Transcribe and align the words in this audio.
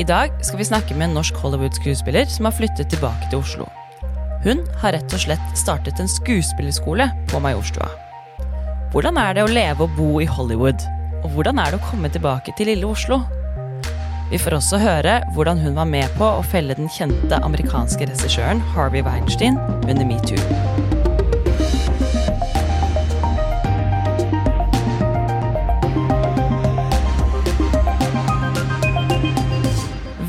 I 0.00 0.04
dag 0.08 0.32
skal 0.40 0.56
vi 0.58 0.64
snakke 0.64 0.94
med 0.96 1.10
en 1.10 1.18
norsk 1.18 1.36
Hollywood-skuespiller 1.42 2.24
som 2.32 2.46
har 2.48 2.54
flyttet 2.56 2.88
tilbake 2.88 3.26
til 3.28 3.42
Oslo. 3.42 3.66
Hun 4.40 4.62
har 4.80 4.96
rett 4.96 5.12
og 5.12 5.20
slett 5.20 5.58
startet 5.58 6.00
en 6.00 6.08
skuespillerskole 6.08 7.10
på 7.28 7.40
Majorstua. 7.44 7.90
Hvordan 8.94 9.20
er 9.20 9.36
det 9.36 9.44
å 9.44 9.52
leve 9.52 9.84
og 9.84 9.92
bo 9.98 10.08
i 10.24 10.28
Hollywood? 10.28 10.80
Og 11.22 11.36
hvordan 11.36 11.60
er 11.60 11.74
det 11.74 11.82
å 11.82 11.90
komme 11.90 12.08
tilbake 12.12 12.56
til 12.56 12.72
lille 12.72 12.88
Oslo? 12.88 13.20
Vi 14.32 14.40
får 14.40 14.56
også 14.62 14.80
høre 14.80 15.20
hvordan 15.36 15.60
hun 15.60 15.76
var 15.76 15.92
med 15.92 16.08
på 16.16 16.24
å 16.24 16.42
felle 16.54 16.72
den 16.78 16.88
kjente 16.88 17.42
amerikanske 17.44 18.08
regissøren 18.08 18.64
Harvey 18.72 19.04
Weinstein 19.04 19.60
under 19.84 20.08
metoo. 20.08 21.01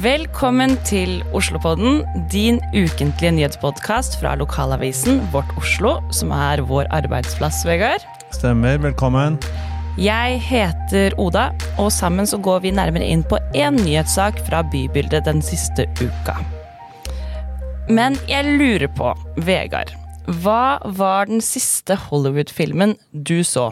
Velkommen 0.03 0.73
til 0.83 1.21
Oslopodden, 1.31 2.01
din 2.31 2.57
ukentlige 2.75 3.29
nyhetspodkast 3.31 4.17
fra 4.19 4.33
lokalavisen 4.35 5.21
Vårt 5.31 5.53
Oslo, 5.55 5.93
som 6.11 6.33
er 6.35 6.59
vår 6.67 6.89
arbeidsplass, 6.91 7.61
Vegard. 7.63 8.03
Stemmer. 8.35 8.81
Velkommen. 8.83 9.37
Jeg 9.95 10.41
heter 10.43 11.15
Oda, 11.21 11.45
og 11.79 11.87
sammen 11.95 12.27
så 12.27 12.35
går 12.35 12.65
vi 12.65 12.73
nærmere 12.75 13.07
inn 13.07 13.23
på 13.23 13.39
én 13.55 13.79
nyhetssak 13.79 14.41
fra 14.49 14.59
bybildet 14.73 15.23
den 15.29 15.39
siste 15.45 15.87
uka. 16.01 16.35
Men 17.87 18.19
jeg 18.27 18.57
lurer 18.59 18.91
på, 18.91 19.13
Vegard, 19.39 19.95
hva 20.43 20.81
var 20.99 21.31
den 21.31 21.39
siste 21.39 21.95
Hollywood-filmen 22.09 22.97
du 23.13 23.39
så? 23.47 23.71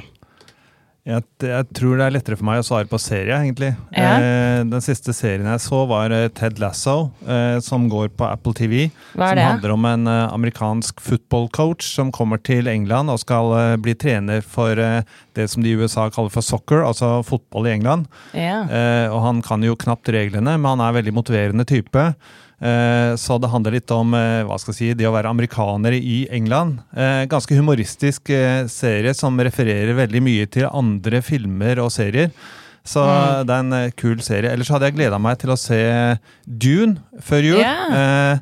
Jeg, 1.01 1.23
jeg, 1.41 1.65
tror 1.73 1.97
det 1.97 2.05
er 2.05 2.13
lettere 2.13 2.37
for 2.37 2.45
meg 2.45 2.59
å 2.61 2.65
svare 2.65 2.85
på 2.85 2.99
serie, 3.01 3.33
egentlig. 3.33 3.71
Ja. 3.89 4.11
Eh, 4.21 4.59
den 4.69 4.83
siste 4.85 5.15
serien 5.17 5.47
jeg 5.49 5.63
så, 5.63 5.79
var 5.89 6.13
eh, 6.13 6.27
Ted 6.37 6.61
Lasso, 6.61 7.09
eh, 7.25 7.57
som 7.65 7.87
går 7.89 8.11
på 8.13 8.27
Apple 8.27 8.53
TV. 8.59 8.75
Hva 9.15 9.31
er 9.31 9.33
som 9.33 9.39
det? 9.39 9.47
handler 9.47 9.73
om 9.73 9.87
en 9.89 10.11
eh, 10.11 10.35
amerikansk 10.35 11.01
football 11.01 11.49
coach 11.57 11.87
som 11.95 12.11
kommer 12.13 12.37
til 12.45 12.69
England 12.69 13.09
og 13.09 13.17
skal 13.23 13.49
eh, 13.57 13.79
bli 13.81 13.95
trener 13.97 14.45
for 14.45 14.77
eh, 14.77 15.01
det 15.33 15.47
som 15.49 15.65
de 15.65 15.73
i 15.73 15.79
USA 15.81 16.05
kaller 16.13 16.33
for 16.33 16.45
soccer, 16.45 16.85
altså 16.85 17.15
fotball 17.25 17.71
i 17.71 17.73
England. 17.79 18.05
Ja. 18.37 18.61
Eh, 18.69 19.07
og 19.09 19.25
han 19.25 19.41
kan 19.45 19.65
jo 19.65 19.79
knapt 19.81 20.13
reglene, 20.13 20.53
men 20.53 20.69
han 20.75 20.85
er 20.85 20.93
en 20.93 20.99
veldig 21.01 21.17
motiverende 21.17 21.65
type. 21.65 22.11
Eh, 22.61 23.15
så 23.17 23.39
det 23.41 23.49
handler 23.49 23.73
litt 23.79 23.89
om 23.95 24.13
eh, 24.13 24.43
hva 24.45 24.57
skal 24.61 24.73
jeg 24.75 24.77
si, 24.77 24.89
det 24.99 25.07
å 25.09 25.13
være 25.15 25.31
amerikanere 25.33 25.97
i 25.97 26.27
England. 26.29 26.79
Eh, 26.93 27.23
ganske 27.31 27.57
humoristisk 27.57 28.29
serie 28.69 29.13
som 29.17 29.39
refererer 29.41 29.95
veldig 29.97 30.21
mye 30.21 30.45
til 30.53 30.67
andre 30.69 31.21
filmer 31.25 31.81
og 31.81 31.89
serier. 31.95 32.29
Så 32.85 33.01
Mm. 33.05 33.45
det 33.45 33.53
er 33.55 33.59
en 33.59 33.91
kul 33.93 34.21
serie. 34.25 34.51
Ellers 34.51 34.69
hadde 34.73 34.87
jeg 34.89 34.95
gleda 34.95 35.19
meg 35.21 35.37
til 35.37 35.51
å 35.53 35.57
se 35.57 35.81
Dune 36.47 36.97
før 37.21 37.43
jul. 37.45 37.59
Yeah. 37.61 37.93
Eh, 37.93 38.39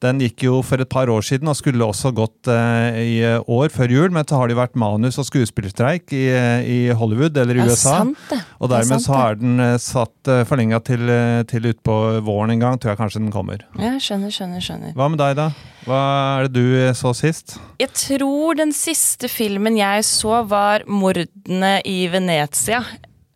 den 0.00 0.20
gikk 0.22 0.44
jo 0.46 0.62
for 0.64 0.80
et 0.80 0.88
par 0.88 1.10
år 1.12 1.20
siden 1.26 1.48
og 1.50 1.56
skulle 1.58 1.84
også 1.84 2.08
gått 2.16 2.48
eh, 2.48 3.00
i 3.02 3.16
år 3.36 3.68
før 3.74 3.90
jul, 3.92 4.08
men 4.14 4.24
så 4.24 4.38
har 4.38 4.48
det 4.48 4.54
jo 4.56 4.60
vært 4.62 4.78
manus- 4.80 5.18
og 5.20 5.26
skuespillerstreik 5.28 6.10
i, 6.16 6.24
i 6.64 6.78
Hollywood 6.96 7.36
eller 7.36 7.58
i 7.60 7.66
USA. 7.68 7.98
sant 7.98 8.16
det. 8.30 8.39
Og 8.60 8.68
er 8.68 8.82
dermed 8.82 9.00
så 9.00 9.14
er 9.16 9.38
den 9.40 9.60
eh, 9.64 9.76
satt 9.80 10.28
uh, 10.28 10.42
forlenga 10.48 10.82
til, 10.84 11.06
uh, 11.08 11.40
til 11.48 11.70
utpå 11.70 11.94
våren 12.26 12.52
en 12.52 12.60
gang, 12.60 12.76
tror 12.76 12.92
jeg 12.92 13.00
kanskje 13.00 13.22
den 13.22 13.32
kommer. 13.32 13.62
Ja, 13.80 13.94
skjønner, 13.96 14.32
skjønner, 14.34 14.60
skjønner. 14.64 14.92
Hva 14.98 15.06
med 15.08 15.20
deg, 15.22 15.38
da? 15.38 15.46
Hva 15.86 16.00
er 16.42 16.48
det 16.48 16.60
du 16.60 16.76
eh, 16.76 16.92
så 16.96 17.14
sist? 17.16 17.56
Jeg 17.80 17.88
tror 17.96 18.60
den 18.60 18.74
siste 18.76 19.30
filmen 19.32 19.80
jeg 19.80 20.04
så, 20.04 20.42
var 20.44 20.84
'Mordene 20.84 21.78
i 21.88 22.04
Venezia'. 22.12 22.84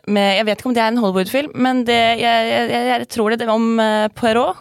Med, 0.05 0.37
jeg 0.37 0.45
vet 0.45 0.61
ikke 0.61 0.69
om 0.69 0.77
det 0.77 0.85
er 0.85 0.93
en 0.93 1.01
Hollywood-film, 1.01 1.53
men 1.57 1.81
det, 1.89 2.03
jeg, 2.21 2.45
jeg, 2.53 2.87
jeg, 2.91 3.09
tror 3.09 3.33
det, 3.33 3.41
det 3.41 3.49
var 3.49 3.57
om 3.57 4.11
Poirot. 4.13 4.61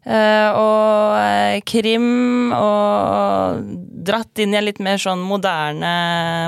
Uh, 0.00 0.48
og 0.56 1.12
uh, 1.20 1.58
krim, 1.68 2.50
og 2.56 3.60
dratt 4.02 4.38
inn 4.42 4.54
i 4.54 4.58
en 4.60 4.64
litt 4.64 4.80
mer 4.80 4.96
sånn 5.02 5.20
moderne, 5.26 5.90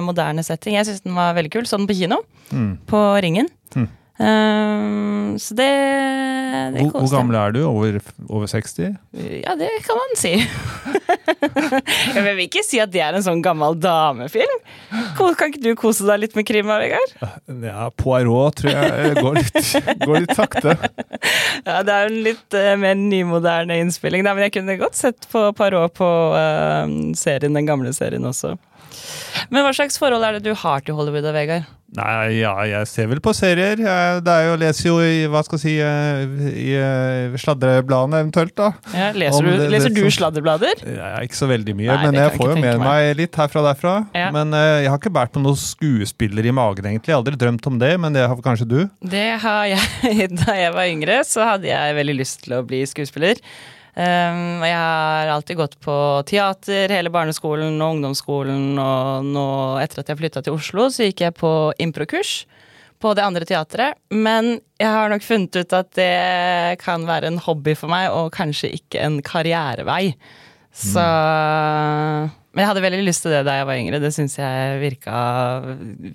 moderne 0.06 0.42
setting. 0.46 0.74
Jeg 0.78 0.88
syns 0.88 1.02
den 1.04 1.14
var 1.18 1.34
veldig 1.36 1.52
kul. 1.52 1.66
Så 1.68 1.78
den 1.80 1.88
på 1.90 1.96
kino, 1.98 2.22
Mm. 2.52 2.78
på 2.86 2.98
Ringen. 3.24 3.48
Mm. 3.74 3.88
Eh, 4.22 5.36
så 5.42 5.54
det, 5.58 5.68
det 6.74 6.84
Hvor, 6.84 7.02
hvor 7.02 7.10
gammel 7.10 7.38
er 7.40 7.54
du? 7.56 7.62
Over, 7.66 7.98
over 8.28 8.46
60? 8.46 8.94
ja, 9.42 9.54
det 9.58 9.70
kan 9.86 9.98
man 9.98 10.16
si. 10.18 10.32
jeg 12.14 12.24
vil 12.26 12.42
ikke 12.44 12.62
si 12.66 12.80
at 12.82 12.92
det 12.92 13.02
er 13.04 13.16
en 13.16 13.24
sånn 13.24 13.42
gammel 13.44 13.76
damefilm. 13.80 14.58
Kan 15.18 15.50
ikke 15.50 15.62
du 15.62 15.72
kose 15.78 16.06
deg 16.08 16.24
litt 16.24 16.36
med 16.38 16.46
krim, 16.48 16.68
Vegard? 16.68 17.14
Ja, 17.64 17.88
Poirot 17.96 18.60
tror 18.60 18.76
jeg 18.76 19.16
går 19.18 19.38
litt, 19.40 19.72
går 20.06 20.24
litt 20.24 20.34
sakte. 20.38 20.76
Ja, 21.64 21.80
det 21.86 21.94
er 21.94 22.06
jo 22.06 22.12
en 22.12 22.20
litt 22.28 22.58
uh, 22.58 22.74
mer 22.80 22.98
nymoderne 22.98 23.80
innspilling, 23.82 24.26
da, 24.26 24.36
men 24.36 24.48
jeg 24.48 24.56
kunne 24.58 24.78
godt 24.80 24.98
sett 24.98 25.28
på 25.32 25.48
Poirot 25.56 25.96
på 25.98 26.10
uh, 26.36 26.84
serien, 27.18 27.56
den 27.56 27.68
gamle 27.68 27.94
serien 27.96 28.28
også. 28.28 28.56
Men 29.50 29.64
hva 29.66 29.72
slags 29.74 29.98
forhold 30.00 30.22
er 30.26 30.38
det 30.38 30.44
du 30.46 30.54
har 30.54 30.80
til 30.86 30.94
Hollywood, 30.98 31.24
og 31.30 31.34
Vegard? 31.34 31.70
Nei, 31.92 32.38
ja, 32.38 32.54
jeg 32.64 32.86
ser 32.88 33.08
vel 33.10 33.18
på 33.20 33.34
serier. 33.36 33.76
Jeg, 33.76 34.20
det 34.24 34.32
er 34.32 34.46
jo, 34.46 34.52
leser 34.62 34.86
jo 34.88 34.94
i 35.04 35.26
hva 35.28 35.42
skal 35.44 35.58
jeg 35.60 35.64
si, 35.66 35.72
i, 35.76 36.52
i 36.62 36.68
eh, 36.80 37.34
sladrebladene 37.42 38.22
eventuelt, 38.22 38.54
da. 38.56 38.70
Ja, 38.96 39.10
leser 39.12 39.44
du, 39.44 39.50
det- 39.50 39.58
det 39.60 39.66
leser 39.74 39.92
du 39.92 40.00
sladreblader? 40.16 40.80
Ja, 40.88 41.10
ikke 41.20 41.36
så 41.36 41.50
veldig 41.50 41.74
mye, 41.76 41.90
Nei, 41.92 42.06
men 42.06 42.16
jeg 42.16 42.32
får 42.38 42.48
jo 42.48 42.56
med 42.56 42.64
tenke 42.70 42.86
meg 42.86 43.10
litt 43.20 43.36
herfra 43.42 43.60
og 43.60 43.68
derfra. 43.68 43.92
Ja. 44.16 44.30
Men 44.32 44.56
uh, 44.56 44.62
jeg 44.86 44.88
har 44.88 45.02
ikke 45.02 45.12
vært 45.18 45.34
på 45.36 45.42
noen 45.44 45.60
skuespiller 45.60 46.48
i 46.48 46.54
magen, 46.62 46.88
egentlig. 46.88 47.12
Jeg 47.12 47.18
har 47.18 47.20
aldri 47.26 47.36
drømt 47.44 47.68
om 47.74 47.76
det, 47.84 47.92
men 48.06 48.16
det 48.16 48.24
har 48.24 48.40
kanskje 48.48 48.70
du? 48.72 48.78
Det 49.12 49.26
har 49.44 49.68
jeg. 49.74 50.32
Da 50.46 50.56
jeg 50.56 50.72
var 50.72 50.88
yngre, 50.88 51.20
så 51.28 51.44
hadde 51.44 51.68
jeg 51.68 52.00
veldig 52.00 52.16
lyst 52.22 52.46
til 52.46 52.56
å 52.56 52.64
bli 52.64 52.80
skuespiller. 52.88 53.36
Um, 53.92 54.62
jeg 54.64 54.72
har 54.72 55.28
alltid 55.28 55.58
gått 55.58 55.74
på 55.84 55.94
teater 56.24 56.94
hele 56.94 57.10
barneskolen 57.12 57.74
og 57.76 57.98
ungdomsskolen, 57.98 58.70
og 58.80 59.26
nå 59.28 59.48
etter 59.82 60.00
at 60.00 60.12
jeg 60.12 60.20
flytta 60.22 60.42
til 60.46 60.56
Oslo, 60.56 60.86
så 60.88 61.10
gikk 61.10 61.26
jeg 61.26 61.36
på 61.36 61.52
improkurs 61.82 62.42
på 63.02 63.12
det 63.18 63.24
andre 63.26 63.48
teatret. 63.48 63.98
Men 64.14 64.54
jeg 64.80 64.88
har 64.94 65.12
nok 65.12 65.26
funnet 65.26 65.58
ut 65.58 65.74
at 65.76 65.90
det 65.98 66.78
kan 66.82 67.04
være 67.08 67.32
en 67.32 67.42
hobby 67.42 67.74
for 67.76 67.92
meg, 67.92 68.08
og 68.14 68.32
kanskje 68.36 68.72
ikke 68.78 69.02
en 69.02 69.20
karrierevei. 69.26 70.14
Så 70.72 71.02
Men 72.52 72.62
jeg 72.62 72.68
hadde 72.68 72.84
veldig 72.84 73.04
lyst 73.04 73.24
til 73.24 73.34
det 73.34 73.42
da 73.44 73.58
jeg 73.58 73.68
var 73.68 73.80
yngre. 73.80 74.00
Det 74.00 74.12
syns 74.14 74.38
jeg 74.38 74.80
virka 74.80 75.16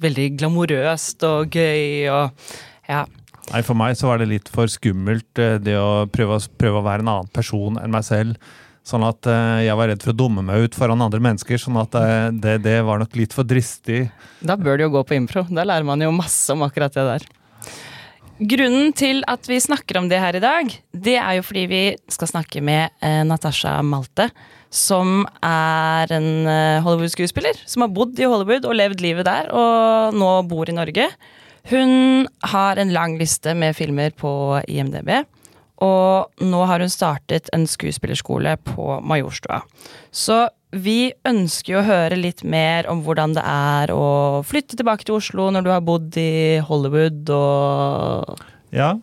veldig 0.01 0.27
glamorøst 0.39 1.25
og 1.29 1.53
gøy 1.53 2.09
og 2.13 2.49
ja. 2.89 3.05
Nei, 3.47 3.63
For 3.63 3.77
meg 3.79 3.95
så 3.95 4.09
var 4.09 4.19
det 4.19 4.27
litt 4.31 4.49
for 4.51 4.69
skummelt 4.71 5.39
eh, 5.39 5.57
det 5.63 5.77
å 5.79 6.05
prøve, 6.11 6.39
prøve 6.59 6.81
å 6.81 6.87
være 6.87 7.05
en 7.05 7.11
annen 7.13 7.35
person 7.35 7.79
enn 7.79 7.93
meg 7.93 8.03
selv. 8.07 8.49
Sånn 8.87 9.03
at 9.03 9.27
eh, 9.27 9.65
jeg 9.67 9.75
var 9.75 9.89
redd 9.91 10.03
for 10.03 10.13
å 10.13 10.19
dumme 10.19 10.43
meg 10.47 10.67
ut 10.67 10.75
foran 10.77 11.03
andre 11.03 11.19
mennesker. 11.23 11.59
Sånn 11.59 11.79
at 11.79 11.95
eh, 11.99 12.29
det, 12.31 12.57
det 12.63 12.77
var 12.87 13.01
nok 13.01 13.15
litt 13.19 13.35
for 13.35 13.47
dristig. 13.47 14.05
Da 14.39 14.55
bør 14.59 14.79
det 14.79 14.87
jo 14.87 14.93
gå 14.95 15.03
på 15.07 15.17
impro. 15.17 15.43
Da 15.51 15.65
lærer 15.67 15.87
man 15.87 16.03
jo 16.03 16.13
masse 16.15 16.55
om 16.55 16.63
akkurat 16.67 16.95
det 16.95 17.07
der. 17.07 17.25
Grunnen 18.37 18.91
til 18.95 19.23
at 19.27 19.47
vi 19.49 19.57
snakker 19.63 19.97
om 19.97 20.07
det 20.11 20.21
her 20.21 20.37
i 20.37 20.43
dag, 20.43 20.69
det 20.93 21.15
er 21.17 21.39
jo 21.39 21.47
fordi 21.47 21.63
vi 21.71 21.81
skal 22.13 22.29
snakke 22.29 22.61
med 22.63 22.93
eh, 23.01 23.23
Natasha 23.27 23.79
Malte. 23.83 24.29
Som 24.67 25.21
er 25.39 26.11
en 26.11 26.47
Hollywood-skuespiller 26.83 27.61
som 27.63 27.85
har 27.85 27.91
bodd 27.95 28.19
i 28.19 28.27
Hollywood 28.27 28.65
og 28.67 28.75
levd 28.75 28.99
livet 28.99 29.23
der, 29.23 29.47
og 29.55 30.17
nå 30.19 30.31
bor 30.51 30.67
i 30.67 30.75
Norge. 30.75 31.05
Hun 31.67 32.27
har 32.47 32.79
en 32.79 32.93
lang 32.95 33.17
liste 33.19 33.51
med 33.57 33.75
filmer 33.75 34.13
på 34.15 34.31
IMDb. 34.71 35.09
Og 35.83 36.41
nå 36.41 36.61
har 36.65 36.81
hun 36.81 36.89
startet 36.89 37.51
en 37.53 37.67
skuespillerskole 37.69 38.55
på 38.65 38.97
Majorstua. 39.05 39.59
Så 40.09 40.47
vi 40.71 41.11
ønsker 41.27 41.73
jo 41.73 41.81
å 41.81 41.87
høre 41.87 42.17
litt 42.19 42.41
mer 42.43 42.87
om 42.91 43.03
hvordan 43.05 43.35
det 43.37 43.43
er 43.43 43.93
å 43.93 44.07
flytte 44.47 44.79
tilbake 44.79 45.07
til 45.07 45.19
Oslo 45.19 45.51
når 45.53 45.67
du 45.67 45.69
har 45.71 45.85
bodd 45.85 46.17
i 46.19 46.59
Hollywood 46.65 47.29
og 47.35 48.41
Ja, 48.75 48.95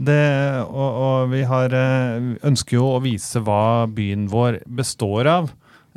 det, 0.00 0.20
og, 0.66 0.90
og 1.04 1.32
vi 1.32 1.44
har, 1.48 1.72
eh, 1.76 2.34
ønsker 2.48 2.78
jo 2.78 2.90
å 2.94 3.00
vise 3.04 3.40
hva 3.44 3.86
byen 3.92 4.28
vår 4.32 4.62
består 4.64 5.28
av. 5.28 5.50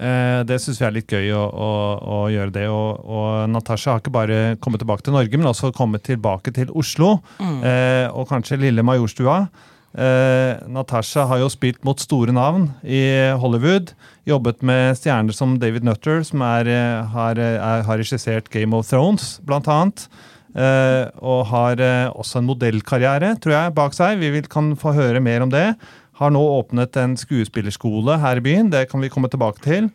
Eh, 0.03 0.39
Det 0.49 0.57
syns 0.59 0.81
vi 0.81 0.87
er 0.87 0.95
litt 0.97 1.11
gøy 1.13 1.29
å, 1.37 1.43
å, 1.47 1.69
å 2.03 2.17
gjøre 2.33 2.51
det. 2.55 2.65
Og, 2.71 3.03
og 3.07 3.49
Natasha 3.53 3.93
har 3.95 4.01
ikke 4.03 4.13
bare 4.15 4.39
kommet 4.63 4.83
tilbake 4.83 5.05
til 5.05 5.15
Norge, 5.15 5.39
men 5.39 5.47
også 5.51 5.71
kommet 5.75 6.03
tilbake 6.07 6.51
til 6.55 6.73
Oslo. 6.75 7.15
Eh, 7.39 8.07
og 8.11 8.27
kanskje 8.31 8.59
lille 8.59 8.83
Majorstua. 8.85 9.45
Eh, 9.93 10.57
Natasha 10.73 11.27
har 11.29 11.37
jo 11.43 11.49
spilt 11.53 11.83
mot 11.85 11.99
store 12.01 12.33
navn 12.33 12.71
i 12.83 13.03
Hollywood. 13.39 13.93
Jobbet 14.25 14.63
med 14.65 14.97
stjerner 14.97 15.35
som 15.37 15.57
David 15.61 15.85
Nutter, 15.85 16.23
som 16.25 16.41
er, 16.47 16.67
eh, 16.71 17.01
har, 17.13 17.37
er, 17.39 17.83
har 17.87 17.99
regissert 18.01 18.49
Game 18.53 18.73
of 18.75 18.89
Thrones, 18.89 19.37
blant 19.45 19.67
annet. 19.69 20.07
Eh, 20.53 21.07
og 21.25 21.47
har 21.49 21.79
eh, 21.81 22.09
også 22.13 22.37
en 22.41 22.45
modellkarriere, 22.49 23.35
tror 23.41 23.55
jeg, 23.55 23.73
bak 23.77 23.95
seg. 23.97 24.19
Vi 24.21 24.29
vil, 24.35 24.45
kan 24.49 24.73
få 24.77 24.93
høre 24.97 25.21
mer 25.23 25.45
om 25.45 25.49
det. 25.53 25.75
Har 26.23 26.31
nå 26.31 26.41
åpnet 26.61 26.95
en 27.01 27.17
skuespillerskole 27.19 28.15
her 28.23 28.39
i 28.39 28.45
byen. 28.45 28.71
Det 28.71 28.87
kan 28.91 29.03
vi 29.03 29.11
komme 29.11 29.31
tilbake 29.31 29.63
til. 29.65 29.89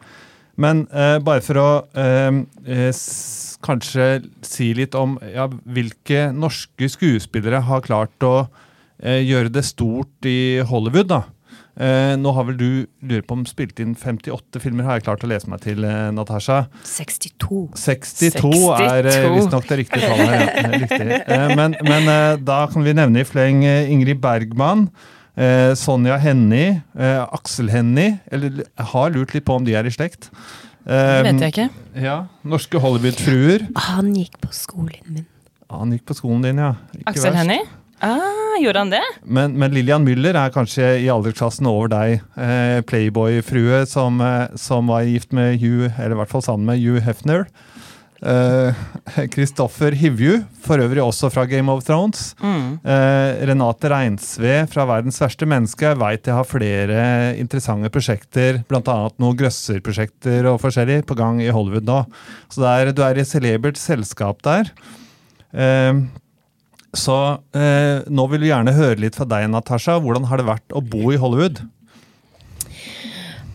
Men 0.59 0.85
eh, 0.91 1.17
bare 1.23 1.41
for 1.47 1.61
å 1.63 1.69
eh, 1.97 2.41
eh, 2.67 3.03
kanskje 3.65 4.09
si 4.45 4.73
litt 4.77 4.97
om 4.99 5.17
ja, 5.31 5.47
hvilke 5.49 6.29
norske 6.35 6.91
skuespillere 6.91 7.63
har 7.69 7.85
klart 7.87 8.27
å 8.27 8.37
eh, 8.99 9.23
gjøre 9.23 9.55
det 9.55 9.65
stort 9.71 10.29
i 10.29 10.61
Hollywood, 10.67 11.09
da. 11.15 11.23
Eh, 11.79 12.17
nå 12.19 12.33
har 12.35 12.47
vel 12.49 12.57
du 12.59 12.71
lurer 13.07 13.23
på 13.23 13.37
om 13.39 13.45
spilt 13.47 13.79
inn 13.79 13.93
58 13.95 14.59
filmer, 14.65 14.83
har 14.89 14.99
jeg 14.99 15.05
klart 15.07 15.23
å 15.23 15.31
lese 15.31 15.47
meg 15.51 15.63
til, 15.63 15.85
eh, 15.87 16.09
Natasha. 16.15 16.65
62. 16.83 17.61
62, 17.79 18.41
62. 18.43 18.73
er 18.83 19.07
eh, 19.13 19.29
visstnok 19.37 19.69
det 19.69 19.79
riktige 19.85 20.11
tallet. 20.11 20.43
Ja. 20.43 20.73
Riktig. 20.75 21.21
Men 21.61 21.77
men 21.87 22.11
da 22.43 22.59
kan 22.73 22.83
vi 22.83 22.97
nevne 22.99 23.23
i 23.23 23.29
fleng 23.29 23.63
Ingrid 23.63 24.19
Bergman, 24.25 24.89
eh, 25.38 25.73
Sonja 25.79 26.19
Hennie, 26.23 26.81
eh, 26.99 27.23
Aksel 27.38 27.70
Hennie. 27.73 28.19
Eller 28.35 28.62
jeg 28.64 28.88
har 28.93 29.14
lurt 29.14 29.35
litt 29.37 29.46
på 29.49 29.56
om 29.61 29.64
de 29.69 29.76
er 29.79 29.87
i 29.88 29.94
slekt. 29.94 30.29
Eh, 30.88 31.23
Det 31.23 31.32
vet 31.32 31.40
jeg 31.46 31.55
ikke. 31.55 31.69
Ja, 32.05 32.19
Norske 32.44 32.81
Hollywood-fruer. 32.82 33.69
Han 33.88 34.14
gikk 34.19 34.38
på 34.43 34.50
skolen 34.56 35.02
min. 35.08 35.26
Han 35.70 35.93
gikk 35.93 36.06
på 36.08 36.17
skolen 36.17 36.43
din, 36.46 36.58
ja. 36.64 36.75
Ikke 36.96 37.12
Aksel 37.14 37.31
verst. 37.32 37.43
Hennie? 37.43 37.67
Ah, 38.00 38.55
gjorde 38.62 38.79
han 38.85 38.90
det? 38.93 39.02
Men, 39.26 39.56
men 39.58 39.73
Lillian 39.75 40.05
Müller 40.06 40.37
er 40.38 40.52
kanskje 40.55 40.87
i 41.02 41.08
aldersklassen 41.11 41.67
over 41.67 41.90
deg. 41.90 42.20
Eh, 42.38 42.79
Playboy-frue 42.87 43.81
som, 43.90 44.20
eh, 44.23 44.46
som 44.56 44.87
var 44.87 45.02
gift 45.08 45.32
med 45.35 45.58
Hugh, 45.61 45.90
eller 45.99 46.14
i 46.14 46.20
hvert 46.20 46.31
fall 46.31 46.44
sammen 46.46 46.64
med 46.70 46.79
Hugh 46.81 47.02
Hefner. 47.02 47.49
Eh, 48.19 48.79
Kristoffer 49.31 49.94
Hivju, 49.94 50.41
for 50.65 50.82
øvrig 50.82 51.03
også 51.05 51.31
fra 51.31 51.44
Game 51.47 51.70
of 51.70 51.85
Thrones. 51.87 52.32
Mm. 52.43 52.79
Uh, 52.82 53.47
Renate 53.47 53.91
Reinsve 53.93 54.55
fra 54.73 54.87
Verdens 54.91 55.20
verste 55.23 55.47
menneske. 55.47 55.87
Jeg 55.87 56.00
veit 56.00 56.26
jeg 56.26 56.35
har 56.35 56.49
flere 56.49 57.03
interessante 57.38 57.91
prosjekter, 57.94 58.62
bl.a. 58.69 58.99
noen 59.23 59.38
grøsserprosjekter 59.38 60.50
og 60.50 60.59
forskjellig, 60.65 61.05
på 61.06 61.19
gang 61.19 61.43
i 61.44 61.53
Hollywood 61.55 61.87
nå. 61.87 62.03
Så 62.50 62.65
det 62.65 62.73
er, 62.73 62.93
du 62.97 63.05
er 63.06 63.23
i 63.23 63.26
celebert 63.29 63.79
selskap 63.81 64.43
der. 64.47 64.73
Uh, 65.55 66.09
så 66.97 67.14
eh, 67.53 68.00
nå 68.09 68.25
vil 68.32 68.41
vi 68.47 68.49
gjerne 68.49 68.73
høre 68.73 69.00
litt 69.03 69.19
fra 69.19 69.26
deg, 69.29 69.49
Natasha. 69.53 69.99
Hvordan 70.00 70.25
har 70.31 70.41
det 70.41 70.49
vært 70.49 70.73
å 70.73 70.81
bo 70.81 71.12
i 71.12 71.19
Hollywood? 71.21 71.61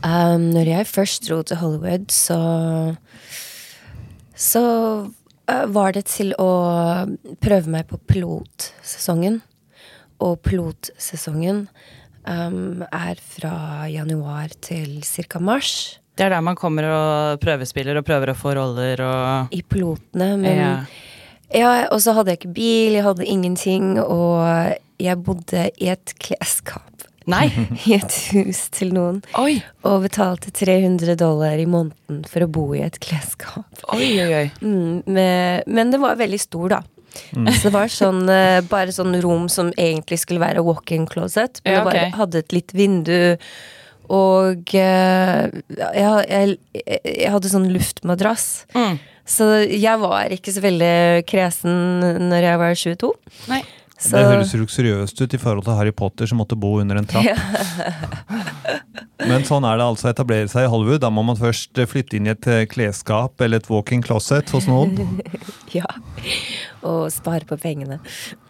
Um, 0.03 0.51
når 0.53 0.69
jeg 0.69 0.89
først 0.91 1.25
dro 1.25 1.39
til 1.47 1.57
Hollywood, 1.57 2.11
så 2.13 2.37
Så 4.43 4.63
uh, 5.07 5.65
var 5.71 5.95
det 5.95 6.05
til 6.11 6.33
å 6.41 6.51
prøve 7.43 7.71
meg 7.71 7.87
på 7.91 7.99
pilotsesongen. 8.11 9.39
Og 10.23 10.37
pilotsesongen 10.45 11.65
um, 12.27 12.83
er 12.89 13.19
fra 13.19 13.87
januar 13.91 14.53
til 14.63 15.01
ca. 15.03 15.39
mars. 15.39 15.99
Det 16.13 16.27
er 16.27 16.35
der 16.35 16.45
man 16.45 16.59
kommer 16.59 16.85
og 16.91 17.41
prøvespiller 17.41 17.97
og 17.97 18.05
prøver 18.05 18.31
å 18.33 18.37
få 18.37 18.53
roller 18.59 19.01
og 19.01 19.55
I 19.55 19.63
pilotene. 19.65 20.35
Men 20.37 20.59
Ja. 20.59 20.73
ja, 21.49 21.71
og 21.89 22.03
så 22.05 22.13
hadde 22.13 22.35
jeg 22.35 22.43
ikke 22.43 22.55
bil, 22.59 22.97
jeg 22.99 23.07
hadde 23.07 23.25
ingenting, 23.25 23.97
og 23.99 24.77
jeg 25.01 25.23
bodde 25.25 25.69
i 25.81 25.89
et 25.89 26.13
klesskap. 26.21 26.92
Nei! 27.29 27.47
I 27.87 27.97
et 27.97 28.17
hus 28.33 28.65
til 28.75 28.93
noen. 28.95 29.21
Oi! 29.39 29.57
Og 29.87 30.03
betalte 30.05 30.51
300 30.53 31.17
dollar 31.19 31.59
i 31.59 31.67
måneden 31.69 32.23
for 32.29 32.45
å 32.45 32.49
bo 32.51 32.65
i 32.77 32.83
et 32.85 32.99
klesskap. 33.03 33.85
Oi, 33.95 34.09
oi, 34.23 34.31
oi. 34.43 34.47
Mm, 34.63 35.03
med, 35.05 35.69
men 35.69 35.93
det 35.93 36.01
var 36.03 36.19
veldig 36.19 36.41
stor, 36.41 36.77
da. 36.77 36.81
Så 37.13 37.67
det 37.67 37.73
var 37.75 37.91
sånn, 37.93 38.23
eh, 38.29 38.59
bare 38.65 38.93
sånn 38.93 39.13
rom 39.21 39.45
som 39.51 39.69
egentlig 39.77 40.17
skulle 40.23 40.41
være 40.41 40.63
walk-in 40.65 41.05
closet. 41.09 41.61
Men 41.63 41.73
Ja, 41.73 41.83
det 41.83 41.91
bare 41.91 42.17
hadde 42.17 42.41
et 42.41 42.55
litt 42.55 42.73
vindu. 42.73 43.37
Og 44.13 44.73
eh, 44.75 45.45
jeg, 45.77 46.25
jeg, 46.29 46.57
jeg 47.05 47.31
hadde 47.31 47.51
sånn 47.53 47.69
luftmadrass. 47.73 48.65
Mm. 48.73 48.97
Så 49.23 49.45
jeg 49.69 50.01
var 50.01 50.33
ikke 50.35 50.51
så 50.51 50.63
veldig 50.65 51.23
kresen 51.29 52.27
når 52.27 52.49
jeg 52.49 52.59
var 52.59 52.81
22. 52.81 53.13
Nei. 53.53 53.61
Så, 54.03 54.17
Det 54.17 54.23
høres 54.27 54.51
luksuriøst 54.59 55.21
ut 55.21 55.33
i 55.33 55.39
forhold 55.39 55.63
til 55.63 55.77
Harry 55.77 55.93
Potter 55.95 56.27
som 56.27 56.41
måtte 56.41 56.57
bo 56.59 56.75
under 56.81 56.99
en 56.99 57.07
trapp. 57.07 57.23
Men 59.29 59.45
sånn 59.47 59.63
er 59.67 59.79
det 59.79 59.85
altså 59.85 60.09
å 60.09 60.11
etablere 60.11 60.49
seg 60.51 60.67
i 60.67 60.71
Hollywood. 60.71 61.01
Da 61.05 61.11
må 61.13 61.23
man 61.23 61.39
først 61.39 61.79
eh, 61.79 61.87
flytte 61.87 62.17
inn 62.17 62.27
i 62.27 62.33
et 62.33 62.47
eh, 62.51 62.65
klesskap 62.67 63.39
eller 63.43 63.61
et 63.61 63.69
walk-in 63.71 64.03
closet 64.03 64.51
hos 64.51 64.67
noen. 64.67 65.21
ja. 65.77 65.87
Og 66.83 67.07
spare 67.13 67.47
på 67.47 67.57
pengene. 67.61 68.01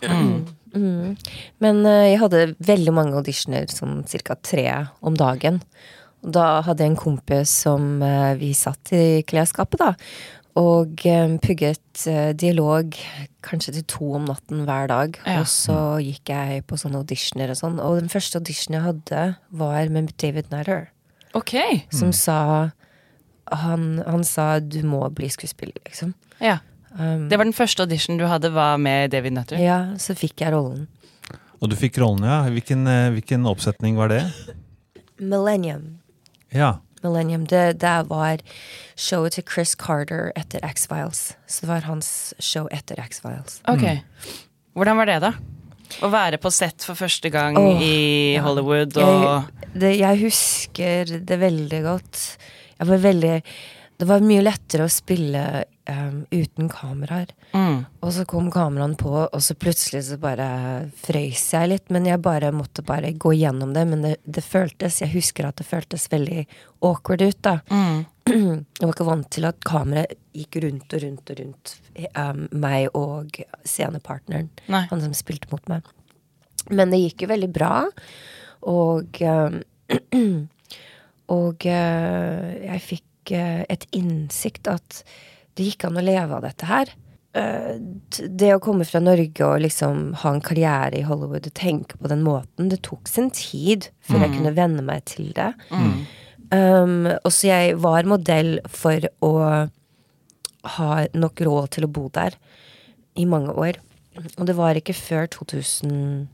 Mm. 0.02 1.14
Men 1.62 1.84
eh, 1.86 2.14
jeg 2.16 2.22
hadde 2.24 2.46
veldig 2.66 2.96
mange 2.96 3.20
auditioner, 3.20 3.70
sånn 3.70 4.02
ca. 4.26 4.40
tre 4.42 4.66
om 5.06 5.20
dagen. 5.20 5.62
Og 6.24 6.34
da 6.34 6.48
hadde 6.66 6.86
jeg 6.86 6.96
en 6.96 7.02
kompis 7.04 7.54
som 7.66 8.00
vi 8.40 8.54
satt 8.56 8.94
i 8.96 9.06
klesskapet, 9.28 9.82
da. 9.84 9.92
Og 10.60 11.02
eh, 11.10 11.38
pugget 11.42 12.04
eh, 12.10 12.32
dialog 12.38 12.94
kanskje 13.46 13.74
til 13.80 13.86
to 13.90 14.10
om 14.20 14.28
natten 14.30 14.66
hver 14.68 14.88
dag. 14.92 15.18
Ja. 15.26 15.42
Og 15.42 15.50
så 15.50 15.78
gikk 16.04 16.30
jeg 16.30 16.66
på 16.70 16.78
sånne 16.78 17.02
auditioner 17.02 17.54
og 17.54 17.58
sånn. 17.58 17.80
Og 17.82 17.98
den 18.02 18.12
første 18.14 18.38
auditionen 18.42 18.78
jeg 18.78 18.86
hadde, 18.86 19.24
var 19.50 19.90
med 19.94 20.14
David 20.22 20.54
Nutter. 20.54 20.92
Okay. 21.34 21.82
Som 21.90 22.14
sa 22.14 22.70
han, 23.52 24.04
han 24.06 24.24
sa 24.24 24.60
'du 24.60 24.84
må 24.86 25.02
bli 25.10 25.28
skuespiller', 25.28 25.82
liksom. 25.86 26.14
Ja. 26.40 26.60
Um, 26.98 27.30
Det 27.30 27.38
var 27.38 27.46
den 27.46 27.54
første 27.58 27.84
auditionen 27.84 28.20
du 28.20 28.28
hadde, 28.28 28.54
var 28.54 28.78
med 28.78 29.12
David 29.12 29.34
Nutter. 29.34 29.58
Ja, 29.58 29.98
så 29.98 30.14
fikk 30.14 30.42
jeg 30.42 30.54
rollen. 30.54 30.88
Og 31.62 31.70
du 31.70 31.76
fikk 31.76 31.98
rollen, 31.98 32.24
ja. 32.24 32.44
Hvilken, 32.50 32.88
eh, 32.88 33.10
hvilken 33.10 33.46
oppsetning 33.46 33.96
var 33.96 34.08
det? 34.10 34.24
Millennium. 35.20 36.00
Ja. 36.54 36.78
Millennium, 37.04 37.48
det, 37.50 37.80
det 37.84 37.96
var 38.10 38.44
showet 38.96 39.38
til 39.38 39.46
Chris 39.50 39.76
Carter 39.80 40.32
etter 40.40 40.64
X-Files. 40.66 41.34
Så 41.48 41.66
det 41.66 41.72
var 41.72 41.88
hans 41.90 42.34
show 42.40 42.70
etter 42.72 43.00
X-Files. 43.04 43.62
Ok. 43.70 43.86
Hvordan 44.78 45.00
var 45.00 45.12
det, 45.12 45.20
da? 45.24 45.34
Å 46.02 46.10
være 46.10 46.40
på 46.42 46.50
sett 46.54 46.86
for 46.86 46.98
første 46.98 47.30
gang 47.34 47.58
oh, 47.60 47.82
i. 47.84 48.34
Hollywood 48.42 48.98
og 48.98 49.26
Jeg, 49.28 49.70
det, 49.76 49.94
jeg 50.00 50.22
husker 50.24 51.14
det 51.22 51.38
veldig 51.42 51.82
godt. 51.86 52.22
Jeg 52.80 52.90
var 52.90 53.04
veldig 53.04 53.34
Det 54.00 54.08
var 54.10 54.26
mye 54.26 54.46
lettere 54.46 54.88
å 54.88 54.92
spille 54.92 55.44
um, 55.90 56.24
uten 56.34 56.72
kameraer. 56.72 57.36
Mm. 57.54 57.78
Og 58.04 58.14
så 58.16 58.26
kom 58.30 58.50
kameraene 58.54 58.98
på, 59.00 59.12
og 59.24 59.42
så 59.44 59.56
plutselig 59.56 60.04
så 60.10 60.18
bare 60.22 60.48
frøys 61.06 61.46
jeg 61.56 61.72
litt. 61.72 61.86
Men 61.94 62.08
jeg 62.10 62.22
bare 62.24 62.52
måtte 62.56 62.86
bare 62.86 63.14
gå 63.14 63.34
gjennom 63.38 63.74
det. 63.76 63.86
Men 63.90 64.06
det, 64.06 64.16
det 64.26 64.44
føltes 64.46 65.02
Jeg 65.04 65.14
husker 65.16 65.48
at 65.50 65.62
det 65.62 65.68
føltes 65.70 66.10
veldig 66.12 66.46
awkward 66.84 67.26
ut, 67.26 67.40
da. 67.46 67.60
Mm. 67.72 68.04
Jeg 68.80 68.88
var 68.88 68.94
ikke 68.94 69.08
vant 69.10 69.28
til 69.36 69.46
at 69.50 69.58
kameraet 69.68 70.16
gikk 70.34 70.62
rundt 70.64 70.94
og 70.96 71.02
rundt 71.04 71.32
og 71.34 71.40
rundt 71.42 71.74
um, 72.16 72.46
meg 72.56 72.88
og 72.98 73.36
scenepartneren. 73.68 74.48
Nei. 74.72 74.86
Han 74.90 75.04
som 75.04 75.14
spilte 75.18 75.52
mot 75.52 75.68
meg. 75.72 75.86
Men 76.72 76.94
det 76.94 77.02
gikk 77.02 77.26
jo 77.26 77.34
veldig 77.34 77.52
bra. 77.52 77.74
Og 78.72 79.20
um, 79.28 79.60
Og 81.32 81.66
uh, 81.70 82.50
jeg 82.60 82.84
fikk 82.84 83.34
uh, 83.36 83.64
et 83.72 83.86
innsikt 83.96 84.68
at 84.72 85.04
det 85.58 85.70
gikk 85.70 85.88
an 85.88 86.00
å 86.00 86.04
leve 86.04 86.36
av 86.36 86.44
dette 86.46 86.68
her. 86.68 86.92
Det 87.34 88.50
å 88.54 88.62
komme 88.62 88.86
fra 88.86 89.00
Norge 89.02 89.46
og 89.48 89.64
liksom 89.64 90.12
ha 90.22 90.34
en 90.36 90.44
karriere 90.46 91.00
i 91.00 91.06
Hollywood 91.08 91.48
og 91.50 91.56
tenke 91.58 91.98
på 91.98 92.12
den 92.12 92.22
måten, 92.26 92.70
det 92.70 92.84
tok 92.86 93.10
sin 93.10 93.32
tid 93.34 93.88
før 94.06 94.22
jeg 94.28 94.36
kunne 94.36 94.54
venne 94.54 94.84
meg 94.86 95.02
til 95.10 95.32
det. 95.34 95.54
Um, 96.54 97.08
og 97.10 97.32
så 97.34 97.48
jeg 97.50 97.80
var 97.82 98.06
modell 98.06 98.60
for 98.70 99.02
å 99.26 99.34
ha 100.78 100.92
nok 101.18 101.42
råd 101.48 101.72
til 101.74 101.88
å 101.88 101.92
bo 101.96 102.06
der 102.14 102.38
i 103.18 103.26
mange 103.26 103.56
år. 103.58 103.80
Og 104.38 104.46
det 104.46 104.56
var 104.58 104.78
ikke 104.78 104.94
før 104.94 105.26
2001 105.34 106.30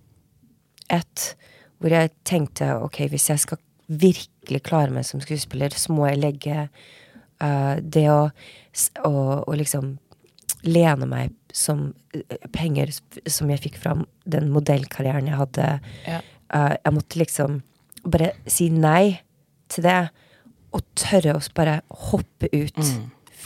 hvor 1.79 1.95
jeg 1.95 2.11
tenkte 2.27 2.73
ok, 2.83 3.07
hvis 3.13 3.29
jeg 3.31 3.39
skal 3.45 3.57
virkelig 3.87 4.61
klare 4.67 4.91
meg 4.91 5.07
som 5.07 5.21
skuespiller, 5.23 5.71
så 5.71 5.95
må 5.95 6.09
jeg 6.09 6.19
legge 6.19 6.67
uh, 6.67 7.75
det 7.79 8.09
å, 8.11 8.29
å, 9.07 9.13
å 9.47 9.55
liksom 9.55 9.95
lene 10.67 11.07
meg 11.09 11.35
som 11.55 11.89
uh, 12.15 12.35
penger 12.55 12.91
som 13.27 13.49
jeg 13.51 13.63
fikk 13.63 13.79
fra 13.81 13.95
den 14.29 14.49
modellkarrieren 14.53 15.29
jeg 15.29 15.39
hadde. 15.39 15.69
Ja. 16.07 16.21
Uh, 16.53 16.73
jeg 16.75 16.95
måtte 16.95 17.21
liksom 17.21 17.61
bare 18.09 18.33
si 18.49 18.69
nei 18.73 19.19
til 19.69 19.85
det, 19.85 19.99
og 20.73 20.85
tørre 20.97 21.35
å 21.37 21.41
bare 21.57 21.79
hoppe 22.09 22.49
ut. 22.53 22.79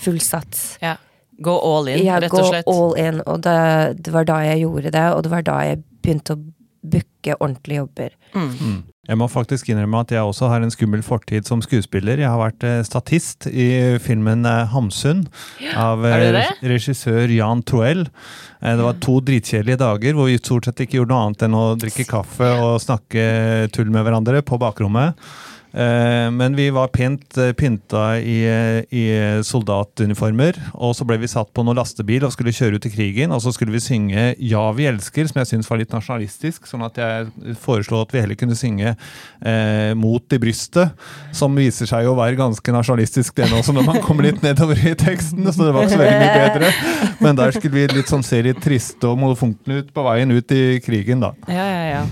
Full 0.03 0.19
sats. 0.23 0.77
Ja. 0.83 0.97
Gå 1.43 1.53
all 1.65 1.89
in, 1.89 2.03
Ja, 2.05 2.19
rett 2.21 2.33
og 2.35 2.45
slett. 2.51 2.67
all 2.69 2.93
in, 2.99 3.21
og 3.25 3.41
det, 3.43 4.03
det 4.05 4.13
var 4.13 4.27
da 4.29 4.37
jeg 4.45 4.63
gjorde 4.63 4.91
det, 4.93 5.05
og 5.15 5.23
det 5.25 5.31
var 5.33 5.45
da 5.47 5.55
jeg 5.65 5.81
begynte 6.03 6.35
å 6.35 6.43
booke 6.83 7.37
ordentlige 7.39 7.81
jobber. 7.81 8.17
Jeg 9.03 9.19
må 9.19 9.25
faktisk 9.27 9.67
innrømme 9.67 9.99
at 9.99 10.13
jeg 10.15 10.23
også 10.23 10.47
har 10.47 10.63
en 10.63 10.71
skummel 10.71 11.01
fortid 11.03 11.43
som 11.43 11.59
skuespiller. 11.59 12.21
Jeg 12.21 12.29
har 12.31 12.39
vært 12.39 12.63
eh, 12.63 12.77
statist 12.87 13.49
i 13.51 13.97
filmen 13.99 14.47
eh, 14.47 14.69
Hamsun 14.71 15.25
av 15.75 16.05
eh, 16.07 16.39
regissør 16.63 17.27
Jan 17.35 17.65
Troell. 17.67 18.05
Det 18.63 18.85
var 18.85 19.01
to 19.03 19.17
dritkjedelige 19.27 19.81
dager 19.81 20.15
hvor 20.15 20.31
vi 20.31 20.37
stort 20.39 20.69
sett 20.69 20.85
ikke 20.85 21.01
gjorde 21.01 21.11
noe 21.11 21.25
annet 21.25 21.43
enn 21.49 21.57
å 21.59 21.65
drikke 21.75 22.07
kaffe 22.07 22.47
og 22.63 22.79
snakke 22.79 23.25
tull 23.75 23.91
med 23.91 24.07
hverandre 24.07 24.39
på 24.47 24.61
bakrommet. 24.61 25.19
Eh, 25.73 26.29
men 26.31 26.55
vi 26.55 26.67
var 26.69 26.91
pent 26.93 27.37
eh, 27.41 27.51
pynta 27.57 28.19
i, 28.19 28.37
eh, 28.45 28.83
i 28.93 29.03
soldatuniformer, 29.41 30.59
og 30.73 30.93
så 30.93 31.07
ble 31.09 31.17
vi 31.23 31.29
satt 31.31 31.49
på 31.53 31.65
noen 31.65 31.79
lastebil 31.79 32.25
og 32.27 32.33
skulle 32.35 32.53
kjøre 32.53 32.77
ut 32.77 32.85
i 32.85 32.93
krigen. 32.93 33.33
Og 33.33 33.41
så 33.41 33.53
skulle 33.55 33.73
vi 33.73 33.81
synge 33.81 34.35
'Ja, 34.37 34.71
vi 34.71 34.85
elsker', 34.85 35.27
som 35.27 35.41
jeg 35.41 35.49
syns 35.49 35.69
var 35.69 35.81
litt 35.81 35.93
nasjonalistisk. 35.93 36.67
Sånn 36.69 36.85
at 36.85 36.97
jeg 36.97 37.57
foreslo 37.57 38.01
at 38.01 38.13
vi 38.13 38.21
heller 38.21 38.37
kunne 38.37 38.55
synge 38.55 38.95
eh, 39.41 39.93
'Mot 39.93 40.33
i 40.33 40.37
brystet', 40.37 40.93
som 41.31 41.55
viser 41.55 41.89
seg 41.89 42.05
å 42.05 42.17
være 42.17 42.37
ganske 42.37 42.71
nasjonalistisk 42.71 43.35
det 43.35 43.49
også 43.51 43.73
når 43.73 43.85
man 43.85 44.01
kommer 44.01 44.23
litt 44.23 44.43
nedover 44.43 44.77
i 44.77 44.93
teksten. 44.93 45.45
Så 45.51 45.65
det 45.65 45.73
var 45.73 45.83
ikke 45.83 45.97
så 45.97 46.03
veldig 46.03 46.19
mye 46.21 46.41
bedre. 46.43 46.73
Men 47.19 47.35
der 47.35 47.51
skulle 47.51 47.73
vi 47.73 47.87
litt 47.87 48.11
sånn 48.11 48.23
se 48.25 48.41
litt 48.45 48.61
triste 48.61 49.09
og 49.09 49.17
molefonkne 49.21 49.81
ut 49.81 49.93
på 49.93 50.05
veien 50.05 50.31
ut 50.31 50.51
i 50.51 50.79
krigen, 50.83 51.23
da. 51.23 51.33
Ja, 51.47 51.65
ja, 51.65 51.83
ja. 51.97 52.05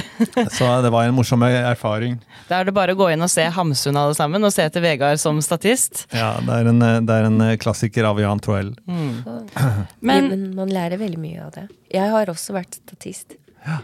Så 0.56 0.68
det 0.82 0.90
var 0.92 1.04
en 1.04 1.14
morsom 1.16 1.42
erfaring. 1.44 2.16
Da 2.48 2.60
er 2.60 2.68
det 2.68 2.74
bare 2.76 2.94
å 2.94 2.98
gå 2.98 3.10
inn 3.12 3.24
og 3.24 3.30
se 3.32 3.44
Hamsun 3.52 3.98
alle 3.98 4.16
sammen, 4.16 4.44
og 4.44 4.54
se 4.54 4.64
etter 4.64 4.84
Vegard 4.84 5.20
som 5.20 5.40
statist. 5.44 6.06
Ja, 6.14 6.34
det 6.40 6.58
er 6.62 6.70
en, 6.72 6.80
det 6.80 7.18
er 7.18 7.28
en 7.28 7.44
klassiker 7.60 8.08
av 8.08 8.20
Jan 8.22 8.42
Troell. 8.42 8.72
Mm. 8.88 9.22
Men, 10.08 10.32
Men, 10.32 10.48
man 10.56 10.72
lærer 10.72 11.00
veldig 11.02 11.20
mye 11.20 11.46
av 11.46 11.54
det. 11.56 11.68
Jeg 11.92 12.12
har 12.14 12.32
også 12.32 12.56
vært 12.56 12.80
statist. 12.80 13.36
Ja. 13.66 13.82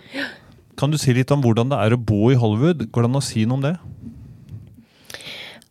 Kan 0.79 0.93
du 0.95 0.99
si 1.01 1.13
litt 1.15 1.33
om 1.35 1.43
hvordan 1.43 1.73
det 1.73 1.79
er 1.83 1.95
å 1.95 2.01
bo 2.01 2.29
i 2.33 2.39
Hollywood? 2.39 2.87
Går 2.95 3.05
det 3.05 3.11
an 3.11 3.21
å 3.21 3.25
si 3.25 3.45
noe 3.49 3.59
om 3.59 3.65
det? 3.67 3.77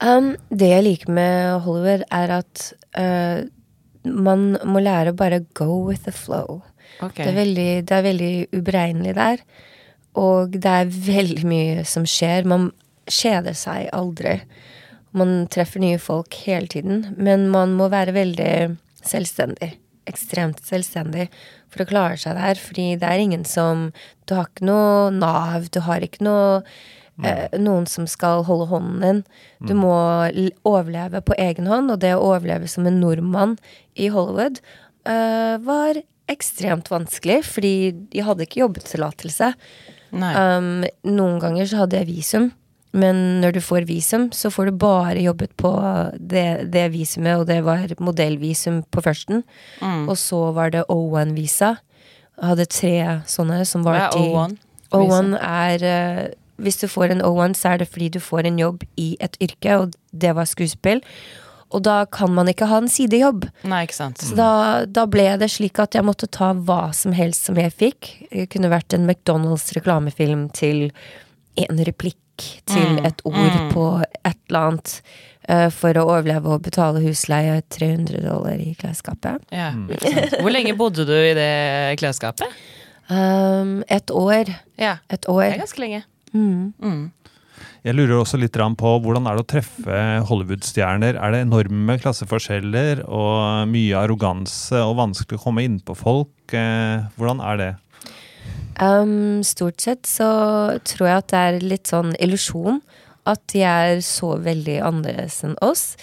Um, 0.04 0.34
det 0.54 0.68
jeg 0.70 0.86
liker 0.86 1.14
med 1.16 1.62
Hollywood, 1.66 2.04
er 2.14 2.34
at 2.36 2.66
uh, 3.00 3.48
man 4.04 4.50
må 4.68 4.84
lære 4.84 5.14
å 5.14 5.18
bare 5.18 5.46
go 5.58 5.80
with 5.88 6.04
the 6.06 6.14
flow. 6.14 6.62
Okay. 7.00 7.24
Det, 7.24 7.32
er 7.32 7.38
veldig, 7.38 7.72
det 7.88 7.96
er 7.96 8.06
veldig 8.06 8.34
uberegnelig 8.58 9.16
der. 9.18 9.42
Og 10.18 10.58
det 10.58 10.74
er 10.82 10.92
veldig 10.92 11.46
mye 11.48 11.86
som 11.88 12.08
skjer. 12.10 12.48
Man 12.50 12.72
kjeder 13.08 13.56
seg 13.58 13.90
aldri. 13.96 14.40
Man 15.18 15.46
treffer 15.54 15.82
nye 15.84 16.00
folk 16.02 16.36
hele 16.46 16.70
tiden. 16.72 17.06
Men 17.18 17.48
man 17.54 17.76
må 17.78 17.90
være 17.94 18.16
veldig 18.18 18.52
selvstendig. 19.06 19.76
Ekstremt 20.08 20.62
selvstendig 20.66 21.28
for 21.72 21.84
å 21.84 21.90
klare 21.90 22.20
seg 22.22 22.38
der. 22.40 22.60
Fordi 22.62 22.92
det 23.00 23.10
er 23.10 23.24
ingen 23.24 23.46
som 23.48 23.92
Du 24.28 24.36
har 24.36 24.50
ikke 24.50 24.68
noe 24.68 25.10
Nav, 25.14 25.70
du 25.72 25.82
har 25.86 26.04
ikke 26.04 26.26
noe 26.26 26.64
eh, 27.24 27.48
noen 27.60 27.88
som 27.90 28.08
skal 28.10 28.44
holde 28.48 28.68
hånden 28.72 29.06
din. 29.06 29.24
Du 29.64 29.74
mm. 29.74 29.84
må 29.84 29.96
overleve 30.68 31.22
på 31.24 31.38
egen 31.40 31.70
hånd, 31.70 31.94
og 31.94 32.02
det 32.04 32.16
å 32.16 32.26
overleve 32.34 32.70
som 32.72 32.88
en 32.90 33.00
nordmann 33.02 33.58
i 33.96 34.10
Hollywood 34.14 34.60
eh, 35.08 35.56
var 35.64 36.02
ekstremt 36.28 36.90
vanskelig, 36.92 37.40
fordi 37.48 37.76
de 38.12 38.24
hadde 38.28 38.44
ikke 38.44 38.66
jobbtillatelse. 38.66 39.54
Um, 40.12 40.86
noen 41.08 41.42
ganger 41.44 41.68
så 41.68 41.84
hadde 41.84 42.00
jeg 42.00 42.10
visum, 42.10 42.52
men 42.98 43.20
når 43.42 43.58
du 43.58 43.62
får 43.62 43.88
visum, 43.90 44.30
så 44.34 44.50
får 44.54 44.70
du 44.70 44.80
bare 44.80 45.22
jobbet 45.22 45.52
på 45.60 45.72
det, 46.18 46.72
det 46.74 46.88
visumet, 46.94 47.42
og 47.42 47.48
det 47.50 47.60
var 47.66 47.92
modellvisum 48.00 48.82
på 48.92 49.04
førsten. 49.04 49.44
Mm. 49.82 50.08
Og 50.08 50.18
så 50.18 50.40
var 50.56 50.72
det 50.74 50.86
O1-visa. 50.92 51.76
Jeg 52.38 52.52
hadde 52.54 52.70
tre 52.70 52.96
sånne 53.30 53.64
som 53.66 53.86
var 53.86 53.98
Hva 53.98 54.08
er 54.08 54.22
O1? 54.22 54.58
O1 54.94 55.34
er 55.42 55.84
uh, 55.84 56.22
Hvis 56.62 56.80
du 56.80 56.88
får 56.88 57.12
en 57.14 57.26
O1, 57.26 57.58
så 57.58 57.74
er 57.74 57.84
det 57.84 57.90
fordi 57.92 58.10
du 58.14 58.20
får 58.24 58.48
en 58.48 58.60
jobb 58.62 58.86
i 58.98 59.16
et 59.22 59.38
yrke, 59.44 59.78
og 59.78 59.98
det 60.14 60.34
var 60.38 60.50
skuespill. 60.50 61.04
Og 61.76 61.84
da 61.84 61.98
kan 62.12 62.32
man 62.32 62.48
ikke 62.48 62.70
ha 62.70 62.80
en 62.80 62.90
sidejobb. 62.92 63.48
Nei, 63.68 63.82
ikke 63.88 63.98
sant. 63.98 64.22
Så 64.24 64.38
da, 64.38 64.86
da, 64.88 65.04
ble 65.12 65.26
det 65.42 65.50
slik 65.52 65.82
at 65.84 65.98
jeg 65.98 66.06
måtte 66.08 66.30
ta 66.32 66.54
hva 66.56 66.94
som 66.96 67.16
helst 67.16 67.50
som 67.50 67.60
jeg 67.60 67.74
fikk. 67.76 68.12
Det 68.32 68.48
kunne 68.54 68.72
vært 68.72 68.96
en 68.96 69.08
McDonald's 69.08 69.68
reklamefilm 69.76 70.48
til 70.56 70.88
en 71.60 71.82
replikk 71.88 72.22
til 72.70 73.00
mm. 73.00 73.06
et 73.10 73.24
ord 73.28 73.58
mm. 73.58 73.72
på 73.74 73.88
et 74.06 74.38
eller 74.48 74.62
annet. 74.62 75.02
Uh, 75.48 75.70
for 75.72 75.96
å 75.96 76.02
overleve 76.10 76.52
og 76.52 76.66
betale 76.66 77.00
husleie 77.06 77.62
300 77.72 78.20
dollar 78.26 78.60
i 78.60 78.74
klesskapet. 78.76 79.46
Ja. 79.56 79.70
Mm. 79.72 79.94
Hvor 80.44 80.52
lenge 80.52 80.76
bodde 80.76 81.06
du 81.08 81.16
i 81.16 81.32
det 81.38 81.52
klesskapet? 82.02 82.52
Um, 83.08 83.80
et 83.88 84.12
år. 84.12 84.52
Ja. 84.76 84.98
Et 85.08 85.24
år. 85.32 85.46
Det 85.46 85.54
er 85.56 85.64
ganske 85.64 85.84
lenge. 85.84 86.02
Mm. 86.34 86.74
mm. 86.84 87.06
Jeg 87.86 87.96
lurer 87.96 88.18
også 88.20 88.40
litt 88.40 88.58
på 88.58 88.94
hvordan 89.04 89.28
er 89.30 89.38
det 89.38 89.46
å 89.46 89.50
treffe 89.54 90.00
Hollywood-stjerner? 90.28 91.18
Er 91.18 91.34
det 91.34 91.44
enorme 91.46 91.98
klasseforskjeller 92.02 93.04
og 93.06 93.68
mye 93.72 93.98
arroganse 94.00 94.82
og 94.84 94.98
vanskelig 95.00 95.40
å 95.40 95.44
komme 95.46 95.66
innpå 95.68 95.96
folk? 95.98 96.34
Eh, 96.52 97.06
hvordan 97.18 97.44
er 97.44 97.62
det? 97.62 97.74
Um, 98.78 99.42
stort 99.42 99.82
sett 99.82 100.06
så 100.06 100.30
tror 100.86 101.08
jeg 101.10 101.22
at 101.24 101.32
det 101.32 101.44
er 101.48 101.64
litt 101.66 101.90
sånn 101.90 102.14
illusjon 102.22 102.82
at 103.28 103.42
de 103.52 103.64
er 103.66 104.02
så 104.06 104.36
veldig 104.40 104.78
annerledes 104.86 105.42
enn 105.46 105.58
oss. 105.66 105.96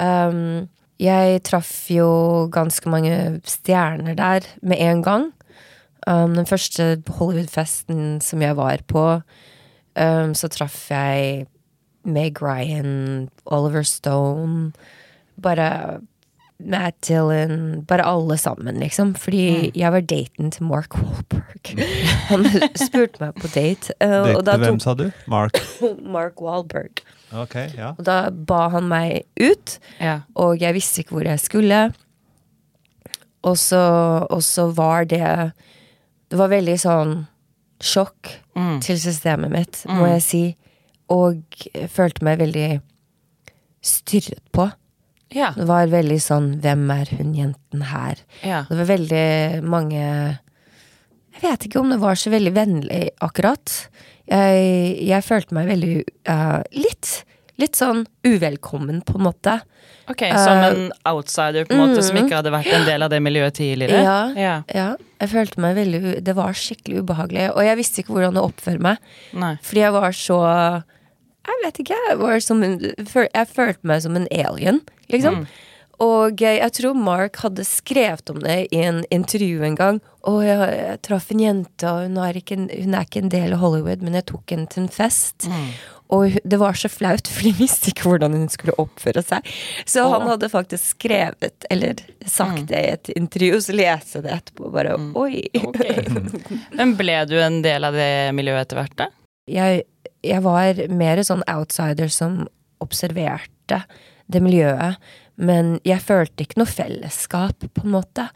Um, 0.00 0.66
jeg 1.00 1.42
traff 1.46 1.72
jo 1.92 2.08
ganske 2.52 2.88
mange 2.90 3.40
stjerner 3.48 4.16
der 4.16 4.46
med 4.64 4.80
en 4.82 5.02
gang. 5.04 5.26
Um, 6.06 6.36
den 6.36 6.48
første 6.48 6.96
Hollywood-festen 7.18 8.18
som 8.24 8.44
jeg 8.44 8.56
var 8.58 8.82
på, 8.88 9.04
Um, 9.96 10.34
så 10.36 10.48
traff 10.52 10.90
jeg 10.90 11.46
Meg 12.04 12.42
Ryan, 12.42 13.30
Oliver 13.48 13.82
Stone 13.82 14.72
Bare 15.40 16.00
Matt 16.60 17.00
Dillon 17.08 17.84
Bare 17.88 18.04
alle 18.04 18.36
sammen, 18.38 18.80
liksom. 18.80 19.14
Fordi 19.14 19.44
mm. 19.50 19.70
jeg 19.74 19.92
var 19.92 20.00
daten 20.00 20.50
til 20.50 20.68
Mark 20.68 20.96
Wahlberg. 20.96 21.72
Han 22.30 22.46
spurte 22.76 23.20
meg 23.20 23.36
på 23.40 23.50
date. 23.54 23.92
Uh, 24.00 24.36
date 24.40 24.58
hvem, 24.64 24.80
sa 24.80 24.94
du? 24.96 25.10
Mark? 25.28 25.60
Mark 26.16 26.40
Wahlberg. 26.40 27.04
Okay, 27.32 27.72
ja. 27.76 27.92
Og 27.98 28.04
da 28.06 28.30
ba 28.30 28.68
han 28.70 28.86
meg 28.88 29.24
ut, 29.40 29.72
ja. 29.98 30.20
og 30.38 30.60
jeg 30.62 30.76
visste 30.76 31.02
ikke 31.02 31.16
hvor 31.16 31.26
jeg 31.26 31.42
skulle. 31.42 31.80
Og 33.42 33.58
så, 33.58 33.82
og 34.30 34.42
så 34.42 34.68
var 34.74 35.04
det 35.10 35.26
Det 36.30 36.38
var 36.38 36.50
veldig 36.50 36.76
sånn 36.80 37.12
sjokk 37.82 38.30
mm. 38.56 38.80
til 38.84 38.98
systemet 39.00 39.52
mitt, 39.52 39.82
mm. 39.86 39.94
må 40.00 40.08
jeg 40.14 40.24
si. 40.24 40.42
Og 41.12 41.68
følte 41.92 42.26
meg 42.26 42.40
veldig 42.42 42.80
styrret 43.86 44.42
på. 44.56 44.66
Ja. 45.34 45.52
Det 45.56 45.66
var 45.66 45.88
veldig 45.90 46.16
sånn 46.22 46.52
Hvem 46.62 46.84
er 46.94 47.08
hun 47.18 47.32
jenten 47.34 47.80
her? 47.90 48.20
Ja. 48.46 48.60
Det 48.68 48.76
var 48.78 48.86
veldig 48.92 49.62
mange 49.66 50.02
Jeg 50.02 51.40
vet 51.42 51.66
ikke 51.66 51.80
om 51.80 51.90
det 51.90 51.98
var 51.98 52.14
så 52.14 52.30
veldig 52.30 52.52
vennlig, 52.54 53.00
akkurat. 53.26 53.72
Jeg, 54.30 54.60
jeg 55.02 55.26
følte 55.26 55.56
meg 55.58 55.66
veldig 55.72 55.96
uh, 56.30 56.62
litt 56.78 57.10
litt 57.60 57.78
sånn 57.78 58.04
uvelkommen, 58.26 59.02
på 59.06 59.16
en 59.18 59.26
måte. 59.26 59.58
Ok, 60.06 60.22
Som 60.38 60.60
en 60.62 60.82
eh, 60.86 60.98
outsider 61.10 61.66
på 61.66 61.74
en 61.74 61.80
måte, 61.82 61.98
mm, 61.98 62.06
som 62.08 62.18
ikke 62.20 62.38
hadde 62.38 62.52
vært 62.54 62.70
en 62.76 62.84
del 62.86 63.02
av 63.02 63.10
det 63.10 63.18
miljøet 63.24 63.56
tidligere? 63.58 64.02
Ja, 64.06 64.18
ja. 64.38 64.56
ja. 64.70 64.88
Jeg 65.22 65.32
følte 65.32 65.62
meg 65.64 65.78
veldig 65.78 66.00
Det 66.26 66.34
var 66.36 66.54
skikkelig 66.56 67.02
ubehagelig. 67.02 67.48
Og 67.54 67.62
jeg 67.66 67.80
visste 67.80 68.02
ikke 68.02 68.14
hvordan 68.14 68.38
å 68.38 68.46
oppføre 68.50 68.82
meg. 68.86 69.14
Nei. 69.34 69.56
Fordi 69.66 69.82
jeg 69.82 69.96
var 69.96 70.18
så 70.18 70.40
Jeg 71.46 71.62
vet 71.64 71.80
ikke. 71.82 72.02
Jeg, 72.10 72.18
var 72.22 72.44
som 72.44 72.62
en, 72.66 72.76
jeg 72.84 73.50
følte 73.54 73.90
meg 73.90 74.04
som 74.06 74.18
en 74.18 74.28
alien, 74.30 74.82
liksom. 75.12 75.42
Mm. 75.42 75.64
Og 76.02 76.42
jeg 76.44 76.72
tror 76.76 76.96
Mark 76.98 77.38
hadde 77.40 77.64
skrevet 77.64 78.28
om 78.32 78.42
det 78.44 78.66
i 78.74 78.82
en 78.84 79.00
intervju 79.14 79.64
en 79.64 79.76
gang. 79.78 80.00
Og 80.28 80.42
jeg, 80.44 80.58
jeg 80.76 81.02
traff 81.06 81.30
en 81.32 81.40
jente, 81.40 81.88
og 81.88 82.04
hun 82.04 82.18
er, 82.20 82.36
ikke, 82.36 82.58
hun 82.58 82.96
er, 82.98 83.06
ikke, 83.06 83.22
en 83.22 83.32
del 83.32 83.54
av 83.56 83.62
Hollywood, 83.62 84.02
men 84.04 84.18
jeg 84.18 84.26
tok 84.28 84.52
henne 84.52 84.68
til 84.72 84.84
en 84.84 84.90
fest. 84.92 85.46
Mm. 85.48 85.68
Og 86.16 86.36
det 86.44 86.58
var 86.60 86.76
så 86.78 86.90
flaut, 86.92 87.28
for 87.32 87.48
de 87.48 87.54
visste 87.56 87.92
ikke 87.92 88.10
hvordan 88.10 88.36
hun 88.36 88.50
skulle 88.52 88.76
oppføre 88.82 89.24
seg. 89.24 89.48
Så 89.88 90.04
oh. 90.04 90.12
han 90.16 90.28
hadde 90.34 90.50
faktisk 90.52 90.98
skrevet, 90.98 91.68
eller 91.70 92.02
sagt 92.26 92.66
mm. 92.66 92.70
det 92.72 92.82
i 92.82 92.92
et 92.96 93.12
intervju, 93.16 93.60
så 93.68 93.76
leser 93.78 94.18
jeg 94.18 94.26
det 94.26 94.34
etterpå 94.36 94.72
bare 94.74 94.96
mm. 95.00 95.10
oi. 95.16 95.46
Okay. 95.62 96.04
Men 96.78 96.96
ble 96.98 97.20
du 97.30 97.38
en 97.40 97.62
del 97.64 97.88
av 97.88 97.96
det 97.96 98.10
miljøet 98.36 98.66
etter 98.66 98.82
hvert, 98.82 98.98
da? 99.00 99.08
Jeg, 99.46 99.86
jeg 100.26 100.42
var 100.42 100.86
mer 100.90 101.22
sånn 101.24 101.46
outsider 101.48 102.10
som 102.12 102.42
observerte 102.82 103.84
det 104.26 104.42
miljøet. 104.42 104.98
Men 105.36 105.76
jeg 105.86 106.00
følte 106.04 106.46
ikke 106.46 106.62
noe 106.62 106.70
fellesskap, 106.70 107.68
på 107.76 107.84
en 107.84 107.94
måte. 107.94 108.28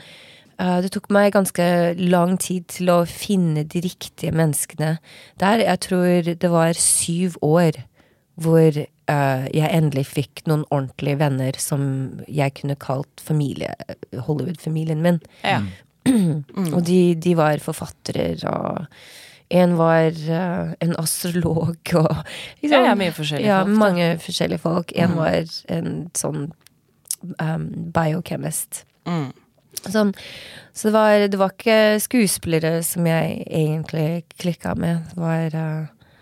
Eh, 0.61 0.78
det 0.85 0.92
tok 0.95 1.09
meg 1.14 1.33
ganske 1.37 1.66
lang 2.00 2.37
tid 2.40 2.69
til 2.73 2.92
å 2.92 3.02
finne 3.09 3.64
de 3.64 3.83
riktige 3.85 4.35
menneskene 4.37 4.97
der. 5.40 5.64
Jeg 5.64 5.85
tror 5.87 6.33
det 6.33 6.52
var 6.52 6.80
syv 6.80 7.38
år 7.45 7.85
hvor 8.40 8.73
uh, 8.73 9.47
jeg 9.52 9.69
endelig 9.69 10.07
fikk 10.09 10.47
noen 10.49 10.62
ordentlige 10.73 11.19
venner 11.21 11.57
som 11.61 11.83
jeg 12.25 12.54
kunne 12.57 12.76
kalt 12.80 13.21
familie, 13.21 13.75
Hollywood-familien 14.16 15.02
min. 15.04 15.19
Ja. 15.45 15.59
Mm. 16.09 16.47
og 16.75 16.80
de, 16.87 17.00
de, 17.21 17.35
var 17.37 17.61
forfattere, 17.61 18.38
og 18.49 18.87
en 19.52 19.76
var 19.76 20.16
uh, 20.30 20.73
en 20.80 20.97
astrolog 21.02 21.92
og 22.00 22.14
liksom, 22.62 22.78
ja, 22.78 22.80
ja, 22.87 22.97
mye 22.97 23.12
forskjellige 23.19 23.50
ja, 23.50 23.61
folk. 23.66 23.78
Mange 23.83 24.09
forskjellige 24.25 24.64
folk. 24.64 24.97
En 24.97 25.12
mm. 25.12 25.21
var 25.21 25.54
en 25.76 25.95
sånn 26.16 26.49
um, 27.39 27.69
biochemist. 27.95 28.85
Mm. 29.09 29.31
Sånn. 29.81 30.12
Så 30.77 30.91
det 30.91 30.95
var, 30.95 31.27
det 31.31 31.41
var, 31.41 31.55
ikke 31.55 32.00
skuespillere 32.03 32.81
som 32.87 33.07
jeg 33.09 33.43
egentlig 33.47 34.25
klikka 34.41 34.75
med. 34.79 35.07
Det 35.12 35.21
var, 35.21 35.57
uh, 35.57 36.15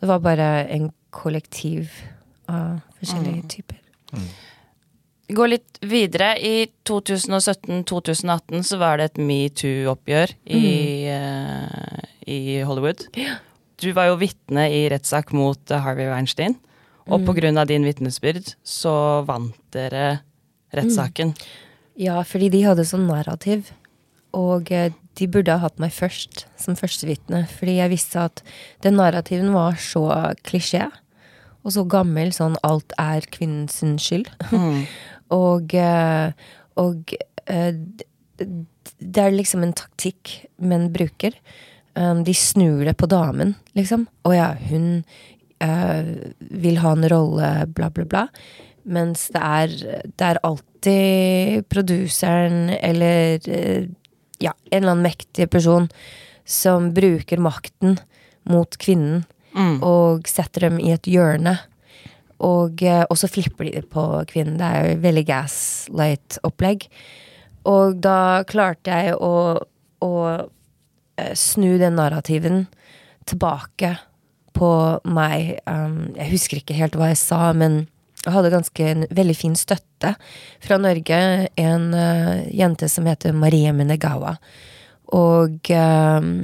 det 0.00 0.10
var 0.10 0.22
bare 0.24 0.50
en 0.68 0.90
kollektiv 1.14 1.92
av 2.50 2.80
forskjellige 3.00 3.46
typer. 3.56 3.80
Gå 5.30 5.46
litt 5.46 5.78
videre. 5.86 6.32
I 6.42 6.66
2017-2018 6.88 8.64
så 8.66 8.80
var 8.80 8.98
det 8.98 9.10
et 9.10 9.20
metoo-oppgjør 9.22 10.34
i, 10.50 10.64
uh, 11.14 12.00
i 12.26 12.40
Hollywood. 12.66 13.06
Du 13.80 13.92
var 13.96 14.10
jo 14.10 14.18
vitne 14.20 14.66
i 14.74 14.82
rettssak 14.92 15.30
mot 15.36 15.72
Harvey 15.72 16.10
Weinstein. 16.10 16.58
Og 17.10 17.24
på 17.26 17.34
grunn 17.38 17.58
av 17.58 17.66
din 17.70 17.86
vitnesbyrd 17.86 18.52
så 18.66 18.92
vant 19.26 19.56
dere 19.74 20.20
rettssaken. 20.76 21.34
Ja, 22.00 22.20
fordi 22.24 22.48
de 22.52 22.64
hadde 22.64 22.86
sånn 22.88 23.08
narrativ. 23.10 23.72
Og 24.36 24.70
eh, 24.72 24.92
de 25.18 25.28
burde 25.30 25.52
ha 25.52 25.62
hatt 25.64 25.80
meg 25.82 25.92
først, 25.94 26.46
som 26.60 26.78
førstevitne. 26.78 27.44
Fordi 27.58 27.78
jeg 27.80 27.92
visste 27.92 28.26
at 28.30 28.42
den 28.84 28.98
narrativen 29.00 29.52
var 29.56 29.78
så 29.82 30.06
klisjé. 30.46 30.86
Og 31.60 31.74
så 31.74 31.84
gammel, 31.90 32.32
sånn 32.32 32.56
alt 32.64 32.94
er 33.00 33.26
kvinnens 33.34 33.82
skyld. 34.04 34.30
og 35.42 35.74
eh, 35.76 36.30
og 36.80 37.12
eh, 37.50 37.74
det 38.40 39.20
er 39.20 39.34
liksom 39.34 39.66
en 39.66 39.76
taktikk 39.76 40.38
menn 40.62 40.88
bruker. 40.94 41.34
Um, 41.98 42.22
de 42.24 42.32
snur 42.36 42.84
det 42.86 42.94
på 42.96 43.08
damen, 43.10 43.56
liksom. 43.76 44.06
Å 44.24 44.32
ja, 44.32 44.48
hun 44.70 45.02
vil 45.60 46.78
ha 46.80 46.92
en 46.94 47.04
rolle, 47.12 47.48
bla, 47.76 47.90
bla, 47.92 48.06
bla. 48.08 48.22
Mens 48.84 49.28
det 49.34 49.42
er, 49.42 49.74
det 50.16 50.26
er 50.26 50.40
alltid 50.46 51.66
produseren 51.68 52.70
eller 52.80 53.40
eh, 53.48 53.88
ja, 54.40 54.54
en 54.70 54.78
eller 54.78 54.94
annen 54.94 55.04
mektig 55.04 55.50
person 55.52 55.90
som 56.48 56.90
bruker 56.96 57.42
makten 57.42 57.98
mot 58.48 58.78
kvinnen 58.80 59.24
Mm. 59.50 59.80
og 59.82 60.28
setter 60.30 60.68
dem 60.68 60.76
i 60.78 60.92
et 60.94 61.08
hjørne. 61.10 61.56
Og, 62.40 62.82
eh, 62.86 63.02
og 63.10 63.18
så 63.18 63.28
flipper 63.28 63.66
de 63.66 63.82
på 63.82 64.04
kvinnen. 64.30 64.58
Det 64.60 64.68
er 64.68 64.84
jo 64.92 65.00
veldig 65.02 65.24
gaslight-opplegg. 65.26 66.86
Og 67.68 67.98
da 68.00 68.44
klarte 68.48 68.94
jeg 68.94 69.16
å, 69.18 69.58
å 70.00 70.12
eh, 71.18 71.34
snu 71.34 71.76
den 71.82 71.98
narrativen 71.98 72.68
tilbake 73.26 73.96
på 74.56 74.70
meg. 75.04 75.58
Um, 75.66 76.14
jeg 76.14 76.30
husker 76.30 76.62
ikke 76.62 76.78
helt 76.78 76.96
hva 76.96 77.10
jeg 77.10 77.20
sa, 77.20 77.52
men 77.52 77.88
jeg 78.20 78.34
hadde 78.34 78.52
ganske 78.52 78.84
en 78.84 79.04
veldig 79.16 79.36
fin 79.36 79.54
støtte 79.56 80.12
fra 80.60 80.76
Norge. 80.80 81.20
En 81.60 81.86
uh, 81.96 82.42
jente 82.52 82.88
som 82.92 83.08
heter 83.08 83.32
Marie 83.36 83.72
Menegawa. 83.72 84.34
Og 85.16 85.70
um, 85.72 86.34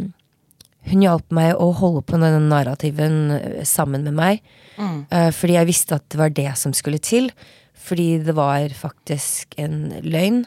hun 0.87 1.03
hjalp 1.05 1.35
meg 1.35 1.53
å 1.61 1.69
holde 1.77 2.05
på 2.07 2.17
denne 2.17 2.41
narrativen 2.47 3.35
eh, 3.35 3.63
sammen 3.67 4.05
med 4.07 4.15
meg. 4.15 4.43
Eh, 4.79 5.33
fordi 5.35 5.57
jeg 5.57 5.67
visste 5.67 5.97
at 5.99 6.05
det 6.15 6.21
var 6.21 6.31
det 6.31 6.53
som 6.61 6.75
skulle 6.77 7.01
til. 7.03 7.27
Fordi 7.75 8.21
det 8.23 8.37
var 8.39 8.71
faktisk 8.71 9.57
en 9.59 9.89
løgn. 10.07 10.45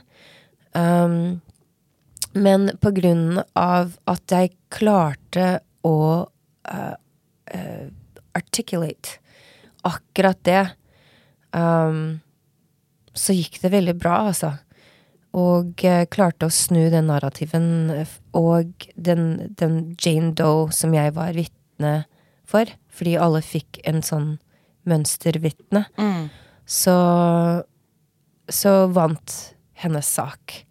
Um, 0.72 1.42
men 2.40 2.70
på 2.80 2.94
grunn 2.96 3.42
av 3.60 3.98
at 4.08 4.32
jeg 4.32 4.56
klarte 4.72 5.60
å 5.84 5.98
articulate 8.38 9.20
akkurat 9.88 10.40
det, 10.46 10.64
um, 11.56 12.20
så 13.14 13.34
gikk 13.36 13.60
det 13.64 13.72
veldig 13.74 13.96
bra, 14.00 14.28
altså. 14.30 14.54
Og 15.38 15.82
uh, 15.86 16.04
klarte 16.10 16.48
å 16.48 16.54
snu 16.54 16.90
den 16.94 17.10
narrativen. 17.10 17.90
Og 18.38 18.86
den, 18.96 19.54
den 19.60 19.80
Jane 20.02 20.34
Doe 20.38 20.70
som 20.76 20.94
jeg 20.96 21.14
var 21.18 21.34
vitne 21.38 22.06
for, 22.50 22.66
fordi 22.90 23.18
alle 23.22 23.42
fikk 23.46 23.82
en 23.90 24.02
sånn 24.06 24.38
mønstervitne, 24.90 25.86
Mm. 26.00 26.30
så, 26.66 26.96
så 28.50 28.74
vant 28.96 29.36
hennes 29.84 30.08
sak 30.08 30.64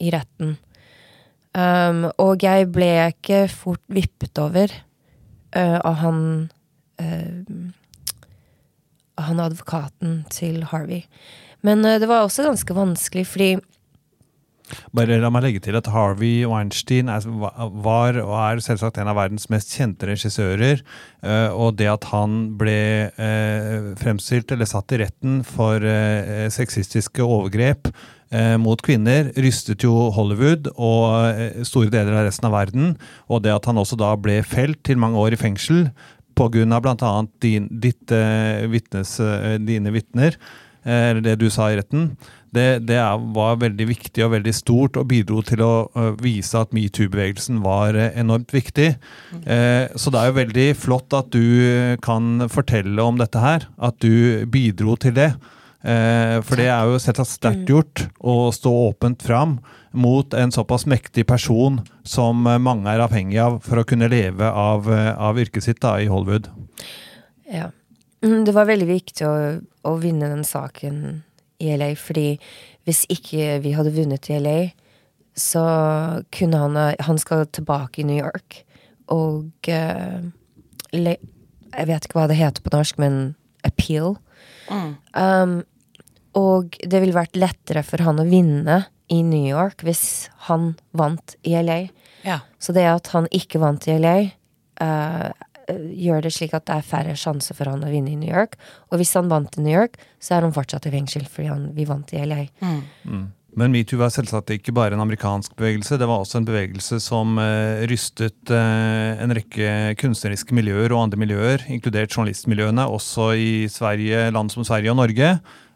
i 0.00 0.10
retten. 0.14 0.56
Um, 1.52 2.06
og 2.22 2.40
jeg 2.46 2.68
ble 2.72 2.88
ikke 3.10 3.42
fort 3.50 3.82
vippet 3.90 4.38
over 4.38 4.70
uh, 5.56 5.78
av 5.82 5.94
han 6.04 6.22
Av 7.00 7.79
han 9.26 9.42
advokaten 9.42 10.24
til 10.32 10.64
Harvey. 10.70 11.04
Men 11.66 11.84
eh, 11.84 12.00
det 12.00 12.08
var 12.10 12.24
også 12.24 12.48
ganske 12.48 12.76
vanskelig, 12.76 13.28
fordi 13.28 13.52
Bare 14.94 15.16
la 15.18 15.26
meg 15.34 15.42
legge 15.42 15.60
til 15.64 15.74
at 15.74 15.88
Harvey 15.90 16.44
Weinstein 16.46 17.08
er, 17.10 17.24
var 17.26 18.14
og 18.22 18.34
er 18.38 18.60
selvsagt 18.62 19.00
en 19.02 19.08
av 19.10 19.16
verdens 19.18 19.48
mest 19.50 19.72
kjente 19.74 20.06
regissører. 20.06 20.84
eh, 21.26 21.48
Og 21.50 21.74
det 21.80 21.88
at 21.90 22.06
han 22.12 22.52
ble 22.60 23.10
eh, 23.10 23.88
fremstilt 23.98 24.54
eller 24.54 24.70
satt 24.70 24.94
i 24.94 25.00
retten 25.02 25.42
for 25.42 25.82
sexistiske 26.54 27.18
overgrep 27.24 27.90
mot 28.62 28.78
kvinner, 28.78 29.32
rystet 29.42 29.82
jo 29.82 29.90
Hollywood 30.14 30.68
og 30.76 31.64
store 31.66 31.90
deler 31.90 32.14
av 32.14 32.28
resten 32.28 32.46
av 32.46 32.54
verden. 32.54 32.92
Og 33.26 33.42
det 33.42 33.50
at 33.50 33.66
han 33.66 33.80
også 33.82 33.98
da 33.98 34.12
ble 34.14 34.36
felt 34.46 34.84
til 34.86 35.02
mange 35.02 35.18
år 35.18 35.34
i 35.34 35.40
fengsel 35.40 35.88
pga. 36.40 36.80
bl.a. 36.80 37.12
Din, 37.42 37.68
ditt, 37.70 38.10
eh, 38.12 38.66
vitnes, 38.70 39.18
eh, 39.20 39.58
dine 39.60 39.92
vitner, 39.92 40.36
eh, 40.84 41.10
eller 41.10 41.20
det 41.24 41.38
du 41.40 41.48
sa 41.52 41.70
i 41.70 41.76
retten, 41.76 42.14
det, 42.50 42.86
det 42.88 42.98
var 43.36 43.60
veldig 43.60 43.86
viktig 43.86 44.24
og 44.24 44.32
veldig 44.32 44.54
stort 44.56 44.96
og 44.98 45.06
bidro 45.12 45.38
til 45.46 45.60
å 45.62 45.74
vise 46.18 46.58
at 46.58 46.72
metoo-bevegelsen 46.74 47.60
var 47.62 47.94
enormt 47.94 48.50
viktig. 48.50 48.88
Eh, 49.44 49.84
så 49.94 50.10
det 50.10 50.18
er 50.18 50.32
jo 50.32 50.38
veldig 50.40 50.66
flott 50.74 51.14
at 51.14 51.30
du 51.30 51.96
kan 52.02 52.48
fortelle 52.50 53.06
om 53.06 53.20
dette 53.20 53.38
her, 53.38 53.68
at 53.78 54.02
du 54.02 54.42
bidro 54.50 54.98
til 54.98 55.14
det. 55.14 55.30
Eh, 55.80 56.36
for 56.44 56.60
det 56.60 56.66
er 56.68 56.88
jo 56.90 56.98
selvsagt 57.00 57.38
sterkt 57.38 57.70
gjort 57.70 58.02
å 58.20 58.50
stå 58.52 58.72
åpent 58.90 59.22
fram 59.24 59.56
mot 59.96 60.34
en 60.36 60.52
såpass 60.52 60.84
mektig 60.84 61.24
person 61.26 61.80
som 62.04 62.44
eh, 62.46 62.60
mange 62.60 62.90
er 62.92 63.00
avhengig 63.00 63.38
av 63.40 63.60
for 63.64 63.80
å 63.80 63.86
kunne 63.88 64.10
leve 64.12 64.44
av, 64.44 64.90
eh, 64.92 65.14
av 65.16 65.40
yrket 65.40 65.64
sitt 65.64 65.80
da, 65.80 65.94
i 65.96 66.10
Hollywood. 66.10 66.50
Ja. 67.48 67.70
Mm, 68.20 68.44
Det 68.44 68.52
var 68.52 68.68
veldig 68.68 68.90
viktig 68.90 69.24
å, 69.24 69.34
å 69.88 69.96
vinne 69.96 70.28
den 70.28 70.44
saken 70.44 71.22
i 71.60 71.72
LA, 71.76 71.94
fordi 71.96 72.34
hvis 72.84 73.06
ikke 73.12 73.56
vi 73.64 73.72
hadde 73.76 73.94
vunnet 73.96 74.28
i 74.28 74.36
LA, 74.40 74.58
så 75.36 75.62
kunne 76.34 76.58
han 76.58 76.76
Han 77.06 77.18
skal 77.18 77.46
tilbake 77.46 78.02
i 78.02 78.04
New 78.04 78.18
York, 78.18 78.64
og 79.08 79.68
uh, 79.68 80.20
le, 80.92 81.16
Jeg 81.72 81.86
vet 81.86 82.04
ikke 82.04 82.18
hva 82.18 82.26
det 82.28 82.36
heter 82.36 82.64
på 82.64 82.72
norsk, 82.74 82.98
men 82.98 83.36
appeal. 83.64 84.18
Um, 84.70 85.60
og 86.38 86.76
det 86.86 87.02
ville 87.02 87.16
vært 87.16 87.38
lettere 87.38 87.82
for 87.86 88.02
han 88.06 88.22
å 88.22 88.28
vinne 88.28 88.84
i 89.10 89.20
New 89.26 89.46
York 89.48 89.82
hvis 89.86 90.30
han 90.46 90.74
vant 90.96 91.34
i 91.42 91.56
LA. 91.58 91.80
Ja. 92.22 92.40
Så 92.62 92.74
det 92.76 92.86
at 92.86 93.10
han 93.14 93.26
ikke 93.34 93.62
vant 93.62 93.88
i 93.90 93.96
LA, 93.98 94.16
uh, 94.82 95.30
gjør 95.70 96.24
det 96.24 96.32
slik 96.34 96.54
at 96.56 96.66
det 96.68 96.78
er 96.78 96.86
færre 96.86 97.16
sjanser 97.18 97.54
for 97.58 97.70
han 97.70 97.84
å 97.86 97.90
vinne 97.90 98.12
i 98.14 98.18
New 98.18 98.30
York. 98.30 98.56
Og 98.90 99.00
hvis 99.00 99.14
han 99.18 99.30
vant 99.30 99.58
i 99.58 99.64
New 99.64 99.74
York, 99.74 99.98
så 100.22 100.36
er 100.36 100.46
han 100.46 100.54
fortsatt 100.54 100.88
i 100.88 100.94
fengsel 100.94 101.26
fordi 101.30 101.50
han, 101.50 101.68
vi 101.76 101.86
vant 101.88 102.14
i 102.14 102.22
LA. 102.24 102.44
Men 103.58 103.72
metoo 103.74 103.98
var 103.98 104.12
selvsagt 104.14 104.52
ikke 104.54 104.74
bare 104.76 104.94
en 104.94 105.02
amerikansk 105.02 105.56
bevegelse. 105.58 105.98
Det 105.98 106.06
var 106.06 106.22
også 106.22 106.38
en 106.38 106.46
bevegelse 106.46 107.00
som 107.02 107.38
eh, 107.42 107.82
rystet 107.90 108.52
eh, 108.54 109.22
en 109.22 109.34
rekke 109.34 109.96
kunstneriske 110.00 110.54
miljøer 110.54 110.94
og 110.94 111.06
andre 111.06 111.18
miljøer, 111.20 111.64
inkludert 111.72 112.14
journalistmiljøene, 112.14 112.86
også 112.86 113.32
i 113.34 113.50
Sverige, 113.72 114.28
land 114.34 114.54
som 114.54 114.66
Sverige 114.66 114.94
og 114.94 115.00
Norge, 115.02 115.32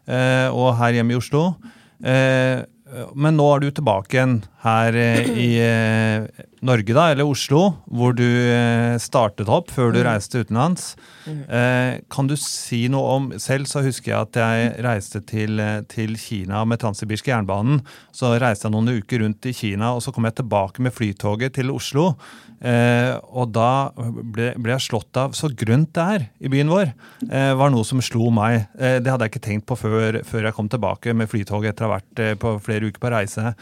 eh, 0.07 0.47
og 0.55 0.77
her 0.79 0.99
hjemme 0.99 1.15
i 1.15 1.19
Oslo. 1.19 1.49
Men 3.15 3.37
nå 3.37 3.45
er 3.51 3.63
du 3.63 3.71
tilbake 3.75 4.17
igjen 4.17 4.35
her 4.65 4.95
eh, 4.97 5.27
i 5.37 5.49
eh, 5.61 6.43
Norge, 6.65 6.93
da, 6.95 7.09
eller 7.13 7.29
Oslo, 7.29 7.61
hvor 7.85 8.15
du 8.17 8.25
eh, 8.25 8.95
startet 9.01 9.49
opp 9.51 9.69
før 9.73 9.93
du 9.93 9.99
reiste 10.05 10.41
utenlands. 10.41 10.93
Eh, 11.27 11.99
kan 12.11 12.29
du 12.29 12.35
si 12.39 12.85
noe 12.91 13.15
om 13.15 13.27
Selv 13.41 13.69
så 13.69 13.81
husker 13.85 14.11
jeg 14.11 14.29
at 14.29 14.39
jeg 14.39 14.71
reiste 14.85 15.21
til, 15.27 15.61
til 15.91 16.15
Kina 16.21 16.63
med 16.65 16.81
Transsibirske 16.81 17.33
jernbanen. 17.33 17.83
Så 18.15 18.33
reiste 18.41 18.69
jeg 18.69 18.75
noen 18.75 19.01
uker 19.01 19.21
rundt 19.25 19.49
i 19.49 19.53
Kina, 19.55 19.93
og 19.93 20.03
så 20.05 20.13
kom 20.15 20.29
jeg 20.29 20.39
tilbake 20.41 20.85
med 20.85 20.95
flytoget 20.95 21.57
til 21.59 21.73
Oslo. 21.73 22.13
Eh, 22.63 23.11
og 23.35 23.51
da 23.53 23.91
ble, 23.95 24.53
ble 24.55 24.75
jeg 24.75 24.85
slått 24.87 25.17
av 25.19 25.35
så 25.37 25.49
grønt 25.51 25.91
det 25.95 26.05
er 26.15 26.27
i 26.39 26.51
byen 26.51 26.71
vår. 26.71 26.93
Eh, 27.27 27.51
var 27.57 27.73
noe 27.73 27.85
som 27.87 28.01
slo 28.03 28.29
meg. 28.33 28.69
Eh, 28.79 28.97
det 29.03 29.11
hadde 29.11 29.27
jeg 29.27 29.35
ikke 29.35 29.47
tenkt 29.49 29.67
på 29.69 29.77
før, 29.79 30.21
før 30.27 30.47
jeg 30.47 30.57
kom 30.57 30.71
tilbake 30.71 31.15
med 31.17 31.29
flytoget 31.31 31.73
etter 31.73 31.87
å 31.87 31.91
ha 31.91 31.97
vært 31.97 32.23
eh, 32.23 32.37
på 32.39 32.55
flere 32.63 32.89
uker 32.89 33.03
på 33.03 33.11
reise. 33.13 33.53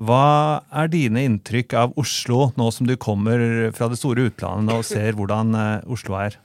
Hva 0.00 0.24
er 0.72 0.88
dine 0.88 1.26
inntrykk 1.28 1.76
av 1.76 1.98
Oslo, 2.00 2.48
nå 2.56 2.70
som 2.72 2.88
du 2.88 2.96
kommer 3.00 3.68
fra 3.76 3.90
det 3.92 4.00
store 4.00 4.30
utlandet 4.30 4.78
og 4.78 4.86
ser 4.88 5.18
hvordan 5.18 5.52
eh, 5.58 5.90
Oslo 5.92 6.16
er? 6.22 6.38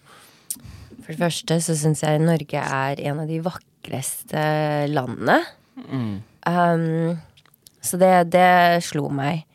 For 1.06 1.14
det 1.14 1.22
første 1.22 1.62
så 1.64 1.78
syns 1.78 2.04
jeg 2.04 2.24
Norge 2.24 2.60
er 2.60 3.00
en 3.08 3.24
av 3.24 3.30
de 3.32 3.40
vakreste 3.46 4.44
landene. 4.92 5.40
Um, 6.46 7.16
så 7.86 8.00
det, 8.02 8.12
det 8.34 8.84
slo 8.84 9.08
meg. 9.14 9.46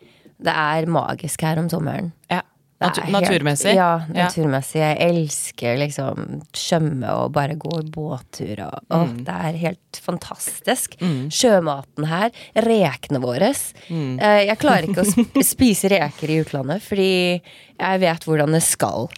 Det 0.42 0.53
er 0.57 0.87
magisk 0.88 1.42
her 1.44 1.59
om 1.59 1.68
sommeren. 1.68 2.12
Ja. 2.31 2.40
Helt- 2.81 3.11
naturmessig? 3.12 3.74
Ja, 3.76 4.07
Ja. 4.09 4.24
naturmessig. 4.24 4.81
Jeg 4.81 4.96
elsker 5.11 5.76
liksom 5.76 6.40
skjømme 6.57 7.11
og 7.12 7.33
bare 7.37 7.55
gå 7.61 7.83
båttur 7.92 8.62
og 8.64 8.79
Åh, 8.90 9.03
Mm. 9.05 9.18
det 9.26 9.35
er 9.35 9.59
helt 9.59 10.00
fantastisk. 10.00 10.96
Sjømaten 11.29 12.07
her, 12.09 12.31
rekene 12.57 13.20
våre. 13.20 13.53
Mm. 13.90 14.18
Eh, 14.18 14.46
Jeg 14.46 14.59
klarer 14.59 14.88
ikke 14.88 15.05
å 15.05 15.42
spise 15.44 15.90
reker 15.92 16.31
i 16.31 16.40
utlandet, 16.42 16.81
fordi 16.81 17.42
jeg 17.79 18.00
vet 18.00 18.24
hvordan 18.24 18.50
det 18.53 18.62
skal 18.62 19.11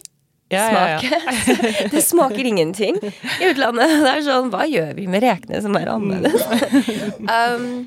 Ja, 0.51 0.69
ja, 0.69 0.87
ja. 0.87 0.99
smake. 0.99 1.91
det 1.95 2.03
smaker 2.05 2.45
ingenting 2.45 2.97
i 2.99 3.53
utlandet. 3.55 3.95
Det 4.03 4.11
er 4.11 4.23
sånn, 4.27 4.51
hva 4.51 4.67
gjør 4.69 4.95
vi 4.97 5.07
med 5.07 5.23
rekene 5.23 5.63
som 5.63 5.77
er 5.77 5.87
annerledes? 5.87 6.43
um, 7.31 7.87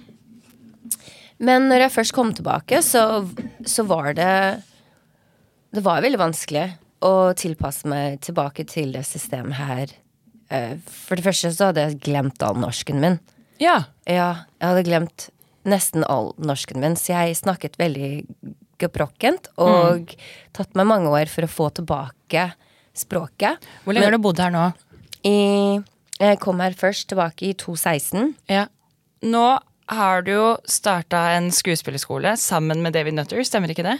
men 1.39 1.67
når 1.69 1.85
jeg 1.85 1.93
først 1.97 2.13
kom 2.15 2.31
tilbake, 2.33 2.79
så, 2.85 3.25
så 3.67 3.83
var 3.87 4.13
det 4.17 4.61
Det 5.75 5.83
var 5.83 6.01
veldig 6.05 6.19
vanskelig 6.21 6.65
å 7.05 7.33
tilpasse 7.37 7.87
meg 7.91 8.21
tilbake 8.23 8.63
til 8.69 8.93
det 8.95 9.03
systemet 9.05 9.57
her. 9.59 9.91
Eh, 10.49 10.77
For 10.87 11.15
det 11.19 11.25
første 11.25 11.51
så 11.51 11.67
hadde 11.71 11.83
jeg 11.89 11.99
glemt 12.05 12.41
all 12.45 12.55
norsken 12.61 13.01
min. 13.03 13.19
ja. 13.59 13.83
Ja, 14.07 14.45
jeg 14.61 14.67
hadde 14.69 14.83
glemt 14.85 15.29
nesten 15.65 16.03
all 16.05 16.31
norsken 16.37 16.79
min, 16.79 16.95
så 16.95 17.15
jeg 17.25 17.35
snakket 17.39 17.75
veldig 17.81 18.25
gebrokkent 18.77 19.47
og 19.57 20.11
tatt 20.53 20.75
meg 20.77 20.85
mange 20.85 21.09
år 21.09 21.25
for 21.31 21.47
å 21.47 21.49
få 21.49 21.69
tilbake 21.73 22.51
språket. 22.95 23.57
Hvor 23.83 23.93
lenge 23.97 24.05
har 24.05 24.15
du 24.15 24.21
bodd 24.21 24.39
her 24.43 24.53
nå? 24.53 24.65
I, 25.25 25.79
jeg 26.21 26.39
kom 26.43 26.61
her 26.61 26.75
først 26.77 27.09
tilbake 27.09 27.49
i 27.49 27.53
2016. 27.57 28.35
Ja. 28.51 28.67
Nå 29.25 29.45
har 29.91 30.21
du 30.25 30.31
jo 30.33 30.45
starta 30.65 31.19
en 31.35 31.51
skuespillerskole 31.53 32.35
sammen 32.41 32.81
med 32.81 32.93
David 32.95 33.13
Nutter, 33.17 33.43
stemmer 33.45 33.69
ikke 33.73 33.85
det? 33.85 33.97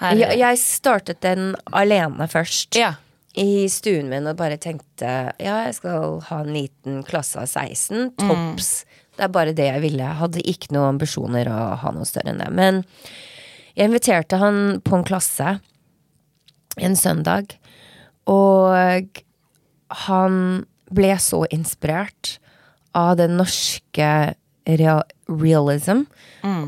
Her, 0.00 0.16
Jeg, 0.16 0.38
jeg 0.38 0.58
startet 0.62 1.20
den 1.24 1.54
alene 1.72 2.28
først. 2.30 2.76
ja. 2.78 2.94
I 3.38 3.68
stuen 3.70 4.08
min 4.10 4.26
og 4.26 4.34
bare 4.40 4.56
tenkte 4.58 5.06
ja, 5.38 5.60
jeg 5.68 5.74
skal 5.76 6.16
ha 6.26 6.40
en 6.42 6.48
liten 6.50 6.96
klasse 7.06 7.38
av 7.38 7.46
16. 7.46 8.16
Topps. 8.18 8.70
Det 9.14 9.22
er 9.22 9.30
bare 9.30 9.52
det 9.54 9.68
jeg 9.68 9.82
ville. 9.84 10.02
Jeg 10.02 10.18
hadde 10.18 10.42
ikke 10.50 10.72
noen 10.74 10.96
ambisjoner 10.96 11.46
å 11.46 11.58
ha 11.78 11.92
noe 11.94 12.08
større 12.10 12.32
enn 12.32 12.42
det. 12.42 12.48
Men 12.50 12.80
jeg 13.78 13.86
inviterte 13.86 14.40
han 14.42 14.80
på 14.82 14.98
en 14.98 15.06
klasse 15.06 15.60
en 16.82 16.96
søndag, 16.98 17.54
og 18.26 19.22
han 20.08 20.36
ble 20.90 21.14
så 21.22 21.44
inspirert 21.54 22.38
av 22.98 23.14
den 23.22 23.36
norske 23.38 24.10
real 24.78 25.02
realism, 25.28 26.04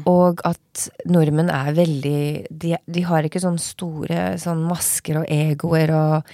og 0.07 0.41
at 0.45 0.89
nordmenn 1.09 1.49
er 1.51 1.73
veldig 1.77 2.47
de, 2.51 2.77
de 2.87 3.03
har 3.09 3.23
ikke 3.25 3.41
sånne 3.41 3.61
store 3.63 4.25
sånn 4.43 4.61
masker 4.69 5.21
og 5.23 5.27
egoer 5.33 5.93
og 5.97 6.33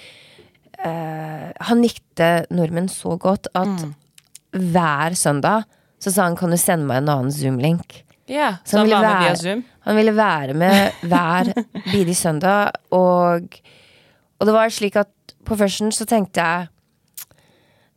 uh, 0.85 1.46
Han 1.68 1.83
likte 1.85 2.46
nordmenn 2.54 2.88
så 2.92 3.16
godt 3.20 3.48
at 3.59 3.87
hver 4.59 5.14
søndag 5.18 5.64
så 6.00 6.12
sa 6.14 6.28
han 6.28 6.37
kan 6.38 6.50
du 6.54 6.57
sende 6.61 6.87
meg 6.87 7.02
en 7.02 7.09
annen 7.11 7.33
Zoom-link. 7.35 8.04
ja. 8.31 8.57
Så 8.64 8.78
han 8.78 8.87
ville 8.87 9.00
være- 9.02 9.37
Zoom? 9.37 9.64
Han 9.88 9.96
ville 9.96 10.12
være 10.14 10.54
med 10.54 10.92
hver 11.02 11.52
bidige 11.92 12.14
søndag, 12.14 12.72
og, 12.92 13.59
og 14.38 14.46
det 14.46 14.54
var 14.54 14.68
slik 14.70 14.96
at 14.96 15.09
på 15.44 15.57
førsten 15.59 15.90
så 15.92 16.07
tenkte 16.07 16.40
jeg 16.44 16.68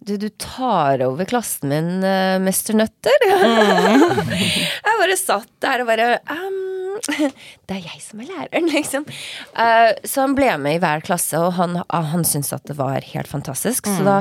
du, 0.02 0.16
du 0.18 0.30
tar 0.42 1.02
over 1.06 1.28
klassen 1.30 1.70
min, 1.70 1.90
uh, 2.02 2.40
mester 2.42 2.74
Nøtter. 2.78 3.26
jeg 3.28 4.98
bare 4.98 5.18
satt 5.20 5.52
der 5.62 5.84
og 5.84 5.92
bare 5.92 6.08
um, 6.26 6.58
Det 7.70 7.76
er 7.76 7.84
jeg 7.86 8.02
som 8.04 8.24
er 8.24 8.32
læreren, 8.32 8.70
liksom. 8.74 9.06
Uh, 9.54 9.92
så 10.02 10.26
han 10.26 10.34
ble 10.38 10.50
med 10.62 10.80
i 10.80 10.82
hver 10.82 11.06
klasse, 11.06 11.38
og 11.38 11.54
han, 11.60 11.78
uh, 11.84 12.00
han 12.14 12.26
syntes 12.28 12.54
at 12.58 12.66
det 12.70 12.80
var 12.80 13.06
helt 13.14 13.30
fantastisk. 13.30 13.90
Så, 13.94 14.02
da, 14.08 14.18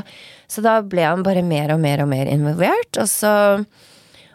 så 0.53 0.65
da 0.65 0.79
ble 0.85 1.07
han 1.09 1.25
bare 1.27 1.45
mer 1.47 1.73
og 1.75 1.81
mer 1.81 2.05
og 2.05 2.13
mer 2.13 2.29
involvert, 2.29 3.01
og 3.01 3.09
så, 3.09 3.33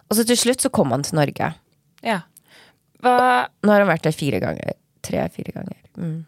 og 0.09 0.17
så 0.17 0.25
til 0.25 0.41
slutt 0.47 0.65
så 0.65 0.73
kom 0.73 0.97
han 0.97 1.05
til 1.05 1.21
Norge. 1.21 1.53
Ja. 2.05 2.23
Hva 3.05 3.17
Nå 3.61 3.73
har 3.73 3.85
han 3.85 3.91
vært 3.91 4.09
der 4.09 4.17
fire 4.17 4.41
ganger. 4.41 4.77
Tre-fire 5.05 5.53
ganger. 5.53 5.77
Mm. 6.01 6.23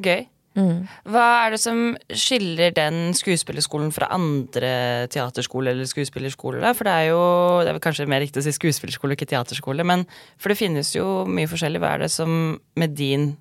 Gøy. 0.00 0.24
Hva 0.52 1.26
er 1.46 1.54
det 1.54 1.60
som 1.62 1.94
skiller 2.12 2.74
den 2.76 3.14
skuespillerskolen 3.16 3.92
fra 3.94 4.10
andre 4.12 5.08
teaterskoler 5.12 5.72
eller 5.72 5.88
skuespillerskoler? 5.88 6.66
For 6.76 6.84
det 6.84 6.92
er 6.92 7.06
jo 7.08 7.22
Det 7.64 7.72
er 7.72 7.80
kanskje 7.80 8.08
mer 8.10 8.20
riktig 8.20 8.42
å 8.42 8.44
si 8.44 8.52
skuespillerskole, 8.52 9.16
ikke 9.16 9.30
teaterskole. 9.32 9.84
Men 9.84 10.04
for 10.36 10.52
det 10.52 10.60
finnes 10.60 10.92
jo 10.94 11.24
mye 11.24 11.48
forskjellig. 11.48 11.80
Hva 11.80 11.94
er 11.96 12.04
det 12.04 12.12
som 12.12 12.60
med 12.76 12.96
din 12.98 13.32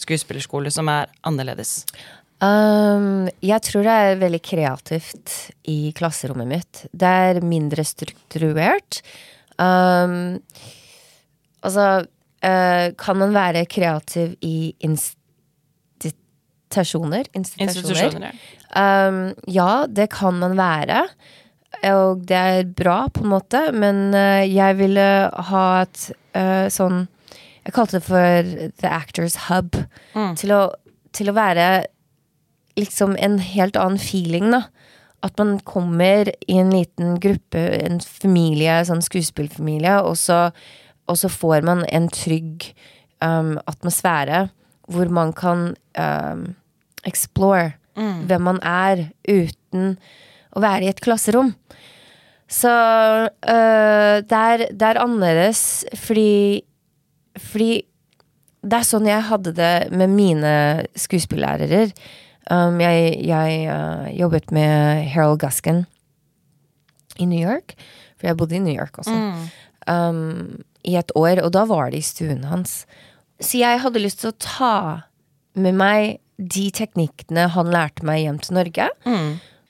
skuespillerskole 0.00 0.70
som 0.70 0.88
er 0.88 1.10
annerledes? 1.26 1.84
Um, 2.40 3.28
jeg 3.44 3.60
tror 3.66 3.84
det 3.84 3.96
er 4.00 4.20
veldig 4.22 4.40
kreativt 4.40 5.34
i 5.68 5.92
klasserommet 5.96 6.48
mitt. 6.48 6.84
Det 6.92 7.10
er 7.26 7.42
mindre 7.44 7.84
strukturert. 7.84 9.02
Um, 9.60 10.38
altså 11.60 12.06
uh, 12.06 12.86
Kan 12.96 13.20
man 13.20 13.36
være 13.36 13.66
kreativ 13.68 14.38
i 14.40 14.72
institusjoner? 16.70 17.30
Institusjoner, 17.34 18.30
ja. 18.30 19.08
Um, 19.08 19.20
ja, 19.50 19.86
det 19.90 20.10
kan 20.14 20.38
man 20.38 20.56
være. 20.58 21.04
Og 21.90 22.26
det 22.28 22.36
er 22.36 22.74
bra, 22.76 23.04
på 23.12 23.24
en 23.24 23.32
måte, 23.32 23.62
men 23.72 24.10
uh, 24.14 24.42
jeg 24.46 24.78
ville 24.80 25.06
ha 25.50 25.64
et 25.84 26.10
uh, 26.36 26.66
sånn 26.72 27.06
Jeg 27.60 27.74
kalte 27.76 27.98
det 27.98 28.06
for 28.06 28.52
The 28.80 28.88
Actors 28.88 29.36
Hub. 29.48 29.76
Til, 30.40 30.52
å, 30.56 30.62
til 31.12 31.28
å 31.28 31.36
være 31.36 31.66
liksom 32.80 33.16
en 33.20 33.36
helt 33.44 33.76
annen 33.76 34.00
feeling, 34.00 34.48
da. 34.54 34.64
At 35.20 35.36
man 35.36 35.58
kommer 35.68 36.30
i 36.48 36.56
en 36.56 36.70
liten 36.72 37.18
gruppe, 37.20 37.60
en 37.84 38.00
familie, 38.00 38.78
sånn 38.88 39.04
skuespillfamilie, 39.04 39.98
og 40.00 40.16
så, 40.16 40.46
og 41.04 41.20
så 41.20 41.28
får 41.28 41.66
man 41.68 41.84
en 41.92 42.08
trygg 42.08 42.70
um, 43.20 43.58
atmosfære 43.68 44.46
hvor 44.90 45.12
man 45.12 45.34
kan 45.36 45.74
um, 46.00 46.46
explore 47.08 47.72
hvem 48.00 48.46
man 48.46 48.60
er, 48.64 49.10
uten 49.28 49.96
å 50.56 50.62
være 50.62 50.86
i 50.86 50.90
et 50.92 51.02
klasserom. 51.04 51.52
Så 52.50 52.70
øh, 52.70 54.16
det, 54.26 54.38
er, 54.38 54.64
det 54.74 54.86
er 54.88 54.98
annerledes 54.98 55.60
fordi 55.94 56.64
Fordi 57.38 57.84
det 58.60 58.76
er 58.76 58.84
sånn 58.84 59.06
jeg 59.08 59.24
hadde 59.28 59.52
det 59.56 59.74
med 59.96 60.10
mine 60.12 60.50
skuespillærere. 60.98 61.86
Um, 62.50 62.80
jeg 62.82 63.14
jeg 63.24 63.62
uh, 63.70 64.10
jobbet 64.12 64.50
med 64.52 65.06
Harold 65.14 65.38
Guskin 65.40 65.86
i 67.16 67.28
New 67.30 67.40
York, 67.40 67.72
for 68.18 68.28
jeg 68.28 68.36
bodde 68.36 68.58
i 68.58 68.60
New 68.60 68.74
York 68.74 68.98
også, 69.00 69.14
um, 69.88 70.60
i 70.84 70.98
et 71.00 71.14
år, 71.16 71.40
og 71.46 71.54
da 71.56 71.64
var 71.70 71.94
det 71.94 72.02
i 72.02 72.04
stuen 72.04 72.44
hans. 72.50 72.82
Så 73.40 73.62
jeg 73.62 73.80
hadde 73.80 74.02
lyst 74.02 74.20
til 74.20 74.34
å 74.34 74.40
ta 74.42 74.76
med 75.56 75.78
meg 75.80 76.18
de 76.40 76.70
teknikkene 76.72 77.48
han 77.54 77.66
lærte 77.72 78.04
meg 78.08 78.22
hjem 78.24 78.38
til 78.40 78.54
Norge. 78.56 78.88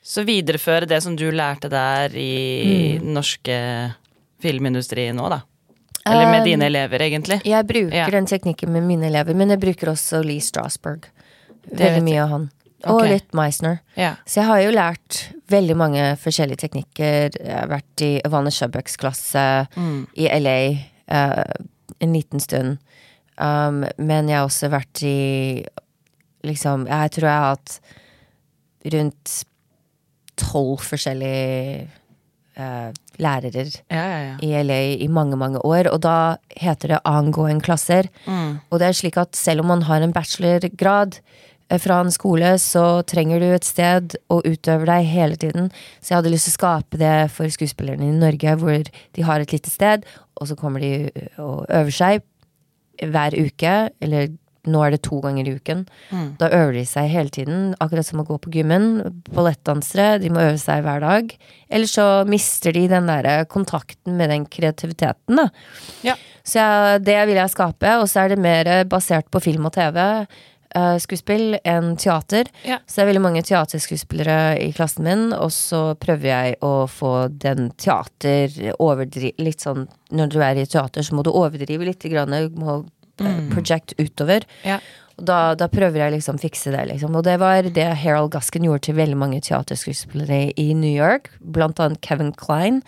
Så 0.02 0.22
videreføre 0.24 0.86
det 0.88 1.02
som 1.04 1.16
du 1.18 1.26
lærte 1.34 1.68
der 1.72 2.14
i 2.16 2.98
den 3.02 3.12
norske 3.14 3.56
filmindustrien 4.40 5.16
nå, 5.18 5.28
da. 5.32 5.40
Eller 6.08 6.30
med 6.30 6.40
Um, 6.40 6.46
dine 6.48 6.66
elever, 6.70 7.02
egentlig. 7.04 7.40
Jeg 7.44 7.66
bruker 7.68 7.94
Ja. 7.96 8.06
den 8.10 8.26
teknikken 8.26 8.70
med 8.72 8.82
mine 8.82 9.06
elever, 9.10 9.34
men 9.36 9.50
jeg 9.50 9.60
bruker 9.60 9.90
også 9.92 10.22
Lee 10.24 10.40
Strasberg. 10.40 11.04
Veldig 11.70 12.02
mye 12.02 12.22
av 12.22 12.28
han. 12.30 12.50
Og 12.86 13.02
Ok. 13.02 13.08
litt 13.10 13.32
Meisner. 13.34 13.80
Ja. 13.96 14.14
Så 14.24 14.40
jeg 14.40 14.44
har 14.46 14.60
jo 14.62 14.70
lært 14.70 15.34
veldig 15.50 15.76
mange 15.76 16.16
forskjellige 16.16 16.56
teknikker. 16.64 17.36
Jeg 17.44 17.52
har 17.58 17.68
vært 17.68 18.00
i 18.00 18.20
Ivane 18.24 18.50
Shubbucks 18.50 18.96
klasse 18.96 19.66
i 20.16 20.26
LA 20.32 20.78
uh, 21.12 21.44
en 22.00 22.12
liten 22.14 22.40
stund. 22.40 22.78
Um, 23.36 23.84
men 23.98 24.28
jeg 24.28 24.36
har 24.38 24.46
også 24.48 24.70
vært 24.70 25.02
i 25.04 25.66
liksom 26.46 26.86
Jeg 26.88 27.10
tror 27.16 27.28
jeg 27.28 27.40
har 27.44 27.54
hatt 27.54 27.80
rundt 28.94 29.32
tolv 30.40 30.80
forskjellige 30.80 31.88
uh, 32.56 32.90
lærere 33.20 33.66
Ja, 33.90 34.00
ja, 34.00 34.20
ja. 34.24 34.34
i 34.40 34.62
LA 34.64 34.80
i 35.04 35.08
mange, 35.12 35.36
mange 35.36 35.60
år, 35.66 35.90
og 35.92 36.00
da 36.06 36.36
heter 36.56 36.94
det 36.94 37.02
angående 37.04 37.64
klasser. 37.64 38.08
Og 38.70 38.80
det 38.80 38.88
er 38.88 38.96
slik 38.96 39.20
at 39.20 39.36
selv 39.36 39.60
om 39.64 39.72
man 39.74 39.84
har 39.88 40.00
en 40.00 40.14
bachelorgrad 40.16 41.18
eh, 41.68 41.78
fra 41.78 42.00
en 42.00 42.10
skole, 42.10 42.54
så 42.58 43.02
trenger 43.04 43.40
du 43.40 43.50
et 43.52 43.68
sted 43.68 44.16
å 44.32 44.40
utøve 44.40 44.88
deg 44.88 45.04
hele 45.12 45.36
tiden. 45.36 45.68
Så 46.00 46.14
jeg 46.14 46.20
hadde 46.22 46.32
lyst 46.32 46.48
til 46.48 46.56
å 46.56 46.58
skape 46.58 47.00
det 47.00 47.14
for 47.36 47.52
skuespillerne 47.52 48.08
i 48.08 48.16
Norge, 48.16 48.56
hvor 48.56 48.80
de 48.88 49.28
har 49.28 49.44
et 49.44 49.52
lite 49.52 49.70
sted, 49.72 50.08
og 50.40 50.48
så 50.48 50.56
kommer 50.56 50.80
de 50.80 51.10
og 51.36 51.66
øver 51.68 51.92
seg 51.92 52.24
hver 53.00 53.36
uke, 53.36 53.74
eller 54.00 54.32
nå 54.68 54.82
er 54.84 54.92
det 54.92 55.02
to 55.06 55.20
ganger 55.24 55.48
i 55.48 55.54
uken. 55.56 55.86
Da 56.40 56.50
øver 56.52 56.74
de 56.76 56.84
seg 56.88 57.08
hele 57.12 57.32
tiden, 57.32 57.70
akkurat 57.80 58.06
som 58.08 58.20
å 58.20 58.26
gå 58.28 58.36
på 58.42 58.52
gymmen. 58.58 58.90
Ballettdansere, 59.32 60.18
de 60.20 60.28
må 60.32 60.42
øve 60.50 60.58
seg 60.60 60.84
hver 60.84 61.00
dag. 61.04 61.32
Eller 61.70 61.88
så 61.88 62.06
mister 62.28 62.76
de 62.76 62.84
den 62.90 63.08
der 63.08 63.46
kontakten 63.48 64.18
med 64.20 64.32
den 64.34 64.44
kreativiteten, 64.50 65.40
da. 65.40 65.48
Ja. 66.04 66.18
Så 66.44 66.60
jeg, 66.60 67.02
det 67.06 67.18
vil 67.28 67.38
jeg 67.40 67.52
skape, 67.52 67.96
og 68.00 68.08
så 68.10 68.24
er 68.24 68.34
det 68.34 68.40
mer 68.42 68.70
basert 68.90 69.30
på 69.32 69.42
film 69.44 69.68
og 69.70 69.76
TV. 69.76 70.00
eh, 70.74 70.96
skuespill 71.02 71.58
enn 71.64 71.96
teater. 72.00 72.50
Ja. 72.66 72.80
Så 72.86 73.00
det 73.00 73.04
er 73.04 73.10
veldig 73.10 73.24
mange 73.24 73.42
teaterskuespillere 73.46 74.58
i 74.62 74.70
klassen 74.76 75.06
min, 75.06 75.26
og 75.36 75.52
så 75.54 75.82
prøver 76.00 76.30
jeg 76.30 76.60
å 76.66 76.86
få 76.90 77.14
den 77.32 77.72
teater 77.80 78.54
overdri... 78.78 79.34
Litt 79.40 79.64
sånn 79.64 79.88
når 80.14 80.32
du 80.32 80.40
er 80.44 80.58
i 80.60 80.66
teater, 80.68 81.04
så 81.06 81.16
må 81.16 81.24
du 81.26 81.32
overdrive 81.32 81.86
litt, 81.86 82.06
grann, 82.10 82.34
du 82.34 82.58
må 82.60 82.80
eh, 83.20 83.46
project 83.52 83.94
utover. 83.98 84.46
Ja. 84.66 84.80
Og 85.20 85.26
da, 85.28 85.38
da 85.58 85.66
prøver 85.68 86.00
jeg 86.00 86.14
liksom 86.14 86.38
fikse 86.40 86.72
det, 86.72 86.86
liksom. 86.88 87.16
Og 87.18 87.24
det 87.26 87.36
var 87.42 87.66
det 87.68 87.88
Harold 88.02 88.32
Gaskin 88.32 88.64
gjorde 88.64 88.86
til 88.86 88.96
veldig 88.96 89.18
mange 89.20 89.40
teaterskuespillere 89.44 90.54
i 90.56 90.70
New 90.72 90.92
York. 90.92 91.28
Blant 91.40 91.80
annet 91.82 92.00
Kevin 92.06 92.32
Klein. 92.32 92.80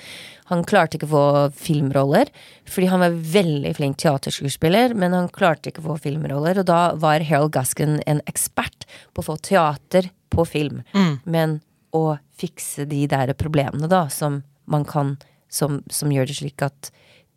Han 0.49 0.65
klarte 0.69 0.97
ikke 0.97 1.11
å 1.11 1.13
få 1.13 1.27
filmroller, 1.61 2.31
fordi 2.69 2.89
han 2.93 3.05
var 3.05 3.19
veldig 3.35 3.75
flink 3.77 4.01
teaterskuespiller, 4.01 4.97
men 4.97 5.15
han 5.17 5.29
klarte 5.33 5.71
ikke 5.71 5.85
å 5.85 5.91
få 5.93 5.99
filmroller, 6.09 6.61
og 6.61 6.67
da 6.69 6.81
var 7.01 7.25
Harold 7.25 7.55
Gaskin 7.55 8.01
en 8.09 8.21
ekspert 8.29 8.85
på 9.13 9.23
å 9.23 9.29
få 9.31 9.39
teater 9.45 10.11
på 10.33 10.45
film. 10.49 10.83
Men 11.25 11.61
å 11.93 12.17
fikse 12.41 12.85
de 12.89 13.05
der 13.09 13.33
problemene, 13.37 13.89
da, 13.89 14.07
som 14.13 14.43
man 14.69 14.85
kan 14.89 15.17
som, 15.53 15.83
som 15.93 16.13
gjør 16.13 16.31
det 16.31 16.39
slik 16.39 16.65
at 16.65 16.91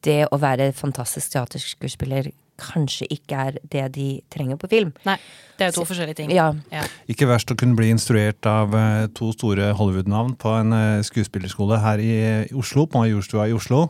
det 0.06 0.24
å 0.32 0.40
være 0.40 0.70
fantastisk 0.76 1.34
teaterskuespiller 1.34 2.32
kanskje 2.62 3.08
ikke 3.14 3.40
er 3.50 3.58
det 3.72 3.86
de 3.96 4.10
trenger 4.34 4.60
på 4.62 4.70
film. 4.72 4.94
Nei, 5.08 5.18
det 5.58 5.68
er 5.68 5.72
jo 5.72 5.82
to 5.82 5.88
forskjellige 5.90 6.20
ting. 6.22 6.32
Ja. 6.36 6.52
Ja. 6.74 6.86
Ikke 7.12 7.28
verst 7.30 7.52
å 7.52 7.58
kunne 7.60 7.78
bli 7.78 7.90
instruert 7.94 8.46
av 8.50 8.76
eh, 8.78 9.08
to 9.18 9.32
store 9.36 9.74
Hollywood-navn 9.78 10.36
på 10.42 10.54
en 10.60 10.76
eh, 10.76 11.04
skuespillerskole 11.06 11.82
her 11.84 12.04
i, 12.04 12.14
i 12.48 12.56
Oslo, 12.56 12.88
på 12.88 13.04
Majorstua 13.04 13.50
i 13.52 13.56
Oslo. 13.58 13.88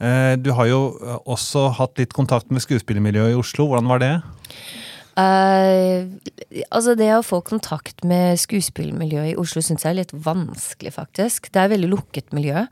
Eh, 0.00 0.34
Du 0.40 0.52
har 0.56 0.70
jo 0.70 0.80
eh, 1.00 1.18
også 1.24 1.70
hatt 1.78 1.98
litt 1.98 2.16
kontakt 2.16 2.50
med 2.52 2.64
skuespillermiljøet 2.64 3.34
i 3.34 3.40
Oslo. 3.40 3.68
Hvordan 3.70 3.88
var 3.90 4.02
det? 4.04 4.14
Uh, 5.16 6.12
altså 6.68 6.92
det 6.92 7.08
å 7.16 7.24
få 7.24 7.38
kontakt 7.40 8.04
med 8.04 8.36
skuespillmiljøet 8.36 9.30
i 9.30 9.38
Oslo 9.40 9.62
syns 9.64 9.86
jeg 9.86 9.94
er 9.94 10.00
litt 10.02 10.12
vanskelig, 10.12 10.92
faktisk. 10.92 11.48
Det 11.48 11.62
er 11.62 11.70
et 11.70 11.72
veldig 11.72 11.88
lukket 11.94 12.36
miljø. 12.36 12.66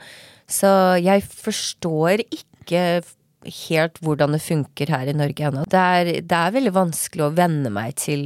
Så 0.44 0.68
jeg 1.00 1.24
forstår 1.24 2.26
ikke 2.26 3.00
helt 3.44 3.98
hvordan 4.04 4.36
det 4.36 4.42
funker 4.44 4.92
her 4.94 5.10
i 5.10 5.16
Norge 5.16 5.48
ennå. 5.48 5.64
Det, 5.70 6.22
det 6.28 6.38
er 6.38 6.54
veldig 6.54 6.74
vanskelig 6.74 7.26
å 7.26 7.34
venne 7.36 7.72
meg 7.74 7.96
til 8.02 8.24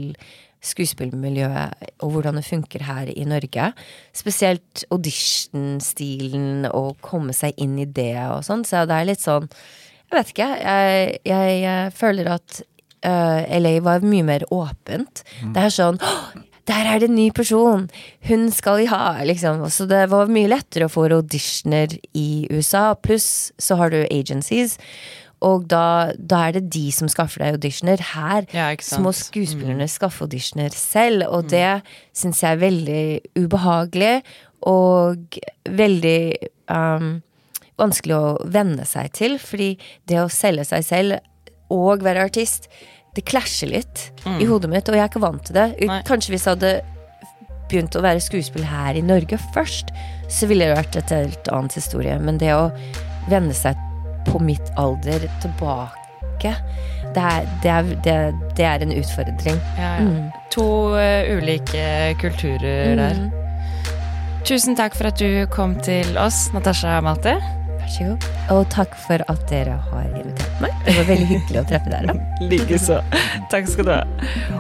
skuespillmiljøet 0.64 1.92
og 2.02 2.14
hvordan 2.14 2.40
det 2.40 2.46
funker 2.46 2.83
her 2.88 3.11
i 3.12 3.26
Norge. 3.28 3.70
Spesielt 4.16 4.85
audition-stilen 4.94 6.66
og 6.72 6.96
komme 7.04 7.37
seg 7.37 7.54
inn 7.62 7.76
i 7.78 7.87
det 7.87 8.16
og 8.26 8.42
sånn. 8.46 8.66
Så 8.66 8.83
det 8.88 8.96
er 8.96 9.12
litt 9.12 9.22
sånn 9.24 9.46
Jeg 10.09 10.16
vet 10.16 10.31
ikke. 10.33 10.50
Jeg, 10.57 11.16
jeg, 11.28 11.57
jeg 11.62 11.94
føler 11.98 12.31
at 12.33 12.61
uh, 13.04 13.40
LA 13.61 13.74
var 13.85 14.07
mye 14.07 14.24
mer 14.24 14.46
åpent. 14.54 15.22
Det 15.52 15.66
er 15.66 15.74
sånn 15.74 16.00
«Åh, 16.00 16.31
der 16.68 16.88
er 16.88 17.00
det 17.00 17.09
en 17.09 17.16
ny 17.16 17.28
person! 17.35 17.87
Hun 18.28 18.48
skal 18.54 18.83
vi 18.83 18.88
ha! 18.90 19.18
Liksom. 19.24 19.62
Så 19.72 19.87
det 19.88 20.04
var 20.12 20.31
mye 20.33 20.50
lettere 20.50 20.88
å 20.88 20.92
få 20.92 21.07
auditioner 21.09 21.94
i 22.16 22.46
USA. 22.52 22.92
Pluss 22.94 23.50
så 23.61 23.78
har 23.81 23.94
du 23.94 24.02
agencies. 24.04 24.76
Og 25.44 25.68
da, 25.70 26.11
da 26.18 26.48
er 26.48 26.57
det 26.57 26.64
de 26.74 26.88
som 26.94 27.11
skaffer 27.11 27.44
deg 27.44 27.59
auditioner. 27.59 28.02
Her 28.14 28.48
Ja, 28.54 28.68
må 29.02 29.14
skuespillerne 29.14 29.87
mm. 29.87 29.92
skaffe 29.92 30.26
auditioner 30.26 30.74
selv, 30.74 31.28
og 31.31 31.48
det 31.52 31.81
syns 32.16 32.42
jeg 32.42 32.57
er 32.57 32.62
veldig 32.64 33.04
ubehagelig 33.38 34.12
og 34.66 35.38
veldig 35.78 36.20
um, 36.74 37.11
vanskelig 37.78 38.18
å 38.18 38.37
venne 38.50 38.87
seg 38.88 39.12
til. 39.14 39.38
Fordi 39.38 39.72
det 40.11 40.20
å 40.24 40.31
selge 40.33 40.66
seg 40.72 40.87
selv 40.87 41.18
og 41.72 42.02
være 42.02 42.26
artist, 42.28 42.66
det 43.16 43.25
klasjer 43.27 43.73
litt 43.73 44.05
i 44.38 44.47
hodet 44.47 44.71
mitt, 44.71 44.88
og 44.88 44.97
jeg 44.97 45.05
er 45.05 45.11
ikke 45.11 45.25
vant 45.25 45.44
til 45.49 45.57
det. 45.57 45.66
Nei. 45.88 46.01
Kanskje 46.07 46.35
hvis 46.35 46.47
jeg 46.47 46.59
hadde 46.59 46.73
begynt 47.68 47.97
å 47.99 48.05
være 48.05 48.23
skuespill 48.25 48.64
her 48.64 48.97
i 48.97 49.05
Norge 49.05 49.38
først, 49.55 49.92
så 50.33 50.49
ville 50.49 50.68
det 50.68 50.79
vært 50.79 50.99
et 51.01 51.14
helt 51.14 51.51
annet 51.53 51.77
historie. 51.79 52.16
Men 52.23 52.40
det 52.40 52.53
å 52.57 52.68
venne 53.29 53.57
seg 53.57 53.79
på 54.29 54.40
mitt 54.42 54.73
alder 54.81 55.27
tilbake, 55.42 56.55
det 57.16 57.25
er, 57.25 57.49
det 57.64 57.73
er, 57.73 57.92
det, 58.05 58.16
det 58.59 58.66
er 58.68 58.85
en 58.85 58.94
utfordring. 58.94 59.61
Ja, 59.79 59.92
ja. 60.05 60.27
To 60.55 60.68
uh, 60.94 61.29
ulike 61.38 62.14
kulturer 62.21 62.97
der. 62.99 63.18
Mm. 63.18 63.31
Tusen 64.49 64.79
takk 64.79 64.94
for 64.97 65.11
at 65.11 65.21
du 65.21 65.44
kom 65.53 65.75
til 65.85 66.16
oss, 66.21 66.47
Natasha 66.55 67.01
Malte. 67.05 67.37
Vær 67.88 67.94
så 67.94 68.05
god. 68.05 68.24
Og 68.53 68.66
takk 68.72 68.94
for 69.07 69.22
at 69.33 69.44
dere 69.48 69.77
har 69.90 70.09
invitert 70.12 70.61
meg. 70.61 70.74
Det 70.85 70.94
var 70.96 71.09
veldig 71.09 71.29
hyggelig 71.31 71.61
å 71.61 71.64
treffe 71.70 71.92
dere. 71.92 72.16
Likeså. 72.51 72.98
Takk 73.53 73.70
skal 73.70 73.88
du 73.88 73.92
ha. 73.94 74.03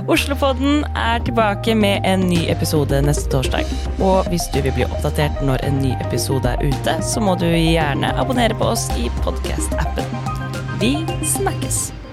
Oslopodden 0.08 0.86
er 0.96 1.20
tilbake 1.26 1.76
med 1.76 2.08
en 2.08 2.24
ny 2.30 2.46
episode 2.52 3.02
neste 3.04 3.28
torsdag. 3.32 3.68
Og 4.00 4.28
hvis 4.32 4.48
du 4.54 4.62
vil 4.64 4.72
bli 4.76 4.88
oppdatert 4.88 5.44
når 5.44 5.64
en 5.68 5.80
ny 5.84 5.94
episode 6.08 6.56
er 6.56 6.64
ute, 6.64 6.98
så 7.04 7.20
må 7.24 7.36
du 7.40 7.48
gjerne 7.48 8.14
abonnere 8.16 8.56
på 8.58 8.72
oss 8.72 8.88
i 8.96 9.12
podkast-appen. 9.20 10.20
Vi 10.80 10.94
snakkes! 11.36 12.07